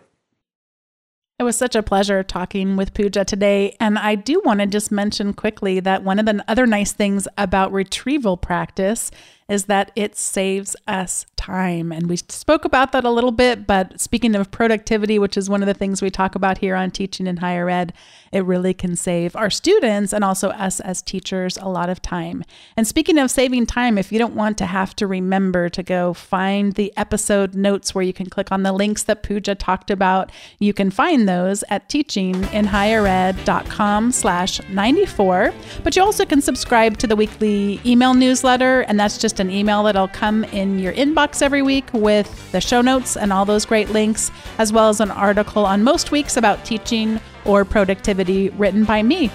It 1.42 1.44
was 1.44 1.58
such 1.58 1.76
a 1.76 1.82
pleasure 1.82 2.22
talking 2.22 2.78
with 2.78 2.94
Pooja 2.94 3.26
today. 3.26 3.76
And 3.80 3.98
I 3.98 4.14
do 4.14 4.44
want 4.46 4.60
to 4.60 4.68
just 4.68 4.92
mention 4.92 5.34
quickly 5.34 5.80
that 5.80 6.04
one 6.04 6.20
of 6.20 6.28
the 6.28 6.46
other 6.48 6.68
nice 6.68 6.92
things 6.92 7.28
about 7.36 7.72
retrieval 7.72 8.38
practice 8.38 9.10
is 9.50 9.66
that 9.66 9.92
it 9.96 10.16
saves 10.16 10.76
us 10.88 11.26
time. 11.42 11.92
And 11.92 12.08
we 12.08 12.18
spoke 12.18 12.66
about 12.66 12.92
that 12.92 13.04
a 13.04 13.10
little 13.10 13.32
bit, 13.32 13.66
but 13.66 14.00
speaking 14.00 14.36
of 14.36 14.52
productivity, 14.52 15.18
which 15.18 15.36
is 15.36 15.50
one 15.50 15.64
of 15.64 15.68
the 15.68 15.74
things 15.74 16.00
we 16.02 16.12
talk 16.12 16.36
about 16.36 16.60
here 16.60 16.76
on 16.76 16.92
Teaching 16.92 17.26
in 17.26 17.38
Higher 17.38 17.68
Ed, 17.68 17.94
it 18.32 18.46
really 18.46 18.76
can 18.76 18.96
save 18.96 19.36
our 19.36 19.50
students 19.50 20.14
and 20.14 20.24
also 20.24 20.52
us 20.52 20.80
as 20.80 21.02
teachers 21.02 21.58
a 21.58 21.68
lot 21.68 21.90
of 21.90 22.00
time. 22.02 22.46
And 22.78 22.88
speaking 22.88 23.18
of 23.18 23.32
saving 23.32 23.66
time, 23.66 23.98
if 23.98 24.12
you 24.12 24.20
don't 24.20 24.36
want 24.36 24.60
to 24.60 24.68
have 24.68 24.96
to 24.98 25.08
remember 25.08 25.68
to 25.70 25.82
go 25.82 26.14
find 26.14 26.76
the 26.76 26.94
episode 26.96 27.56
notes 27.56 27.96
where 27.96 28.04
you 28.04 28.14
can 28.14 28.30
click 28.30 28.52
on 28.52 28.62
the 28.62 28.72
links 28.72 29.02
that 29.04 29.24
Pooja 29.24 29.56
talked 29.56 29.90
about, 29.90 30.32
you 30.60 30.74
can 30.74 30.92
find 30.92 31.28
those 31.28 31.64
at 31.70 31.90
teachinginhighered.com 31.90 34.12
slash 34.12 34.62
94. 34.70 35.54
But 35.84 35.96
you 35.96 36.04
also 36.04 36.24
can 36.24 36.42
subscribe 36.42 37.00
to 37.00 37.08
the 37.08 37.16
weekly 37.16 37.82
email 37.84 38.14
newsletter, 38.14 38.82
and 38.82 39.00
that's 39.00 39.18
just 39.18 39.40
an 39.40 39.50
email 39.50 39.82
that'll 39.84 40.08
come 40.08 40.44
in 40.46 40.78
your 40.78 40.94
inbox 40.94 41.31
every 41.40 41.62
week 41.62 41.86
with 41.94 42.52
the 42.52 42.60
show 42.60 42.82
notes 42.82 43.16
and 43.16 43.32
all 43.32 43.46
those 43.46 43.64
great 43.64 43.90
links, 43.90 44.32
as 44.58 44.74
well 44.74 44.90
as 44.90 45.00
an 45.00 45.12
article 45.12 45.68
on 45.68 45.84
most 45.84 46.10
weeks 46.10 46.36
about 46.36 46.66
teaching 46.66 47.22
or 47.46 47.64
productivity 47.64 48.50
written 48.50 48.86
by 48.86 49.04
me. 49.04 49.30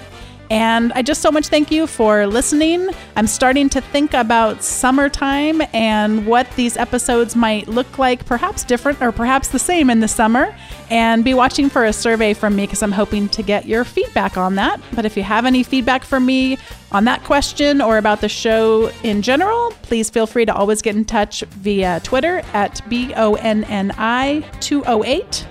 And 0.49 0.93
I 0.93 1.01
just 1.01 1.21
so 1.21 1.31
much 1.31 1.47
thank 1.47 1.71
you 1.71 1.87
for 1.87 2.25
listening. 2.25 2.89
I'm 3.15 3.27
starting 3.27 3.69
to 3.69 3.81
think 3.81 4.13
about 4.13 4.63
summertime 4.63 5.61
and 5.73 6.25
what 6.25 6.49
these 6.55 6.77
episodes 6.77 7.35
might 7.35 7.67
look 7.67 7.97
like, 7.97 8.25
perhaps 8.25 8.63
different 8.63 9.01
or 9.01 9.11
perhaps 9.11 9.49
the 9.49 9.59
same 9.59 9.89
in 9.89 9.99
the 9.99 10.07
summer. 10.07 10.55
And 10.89 11.23
be 11.23 11.33
watching 11.33 11.69
for 11.69 11.83
a 11.83 11.91
survey 11.91 12.33
from 12.33 12.55
me 12.55 12.63
because 12.63 12.81
I'm 12.81 12.93
hoping 12.93 13.27
to 13.29 13.43
get 13.43 13.65
your 13.65 13.83
feedback 13.83 14.37
on 14.37 14.55
that. 14.55 14.79
But 14.93 15.05
if 15.05 15.17
you 15.17 15.23
have 15.23 15.45
any 15.45 15.63
feedback 15.63 16.03
for 16.03 16.19
me 16.19 16.57
on 16.93 17.03
that 17.05 17.23
question 17.25 17.81
or 17.81 17.97
about 17.97 18.21
the 18.21 18.29
show 18.29 18.89
in 19.03 19.21
general, 19.21 19.71
please 19.81 20.09
feel 20.09 20.27
free 20.27 20.45
to 20.45 20.55
always 20.55 20.81
get 20.81 20.95
in 20.95 21.03
touch 21.03 21.41
via 21.41 21.99
Twitter 22.03 22.41
at 22.53 22.81
B 22.89 23.13
O 23.15 23.35
N 23.35 23.65
N 23.65 23.93
I 23.97 24.45
208 24.61 25.45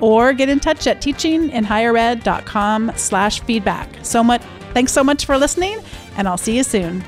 or 0.00 0.32
get 0.32 0.48
in 0.48 0.60
touch 0.60 0.86
at 0.86 1.00
teachinginhighered.com 1.00 2.92
slash 2.96 3.40
feedback. 3.40 3.88
So 4.02 4.22
much, 4.22 4.42
thanks 4.74 4.92
so 4.92 5.02
much 5.02 5.24
for 5.24 5.38
listening, 5.38 5.78
and 6.16 6.28
I'll 6.28 6.38
see 6.38 6.56
you 6.56 6.62
soon. 6.62 7.04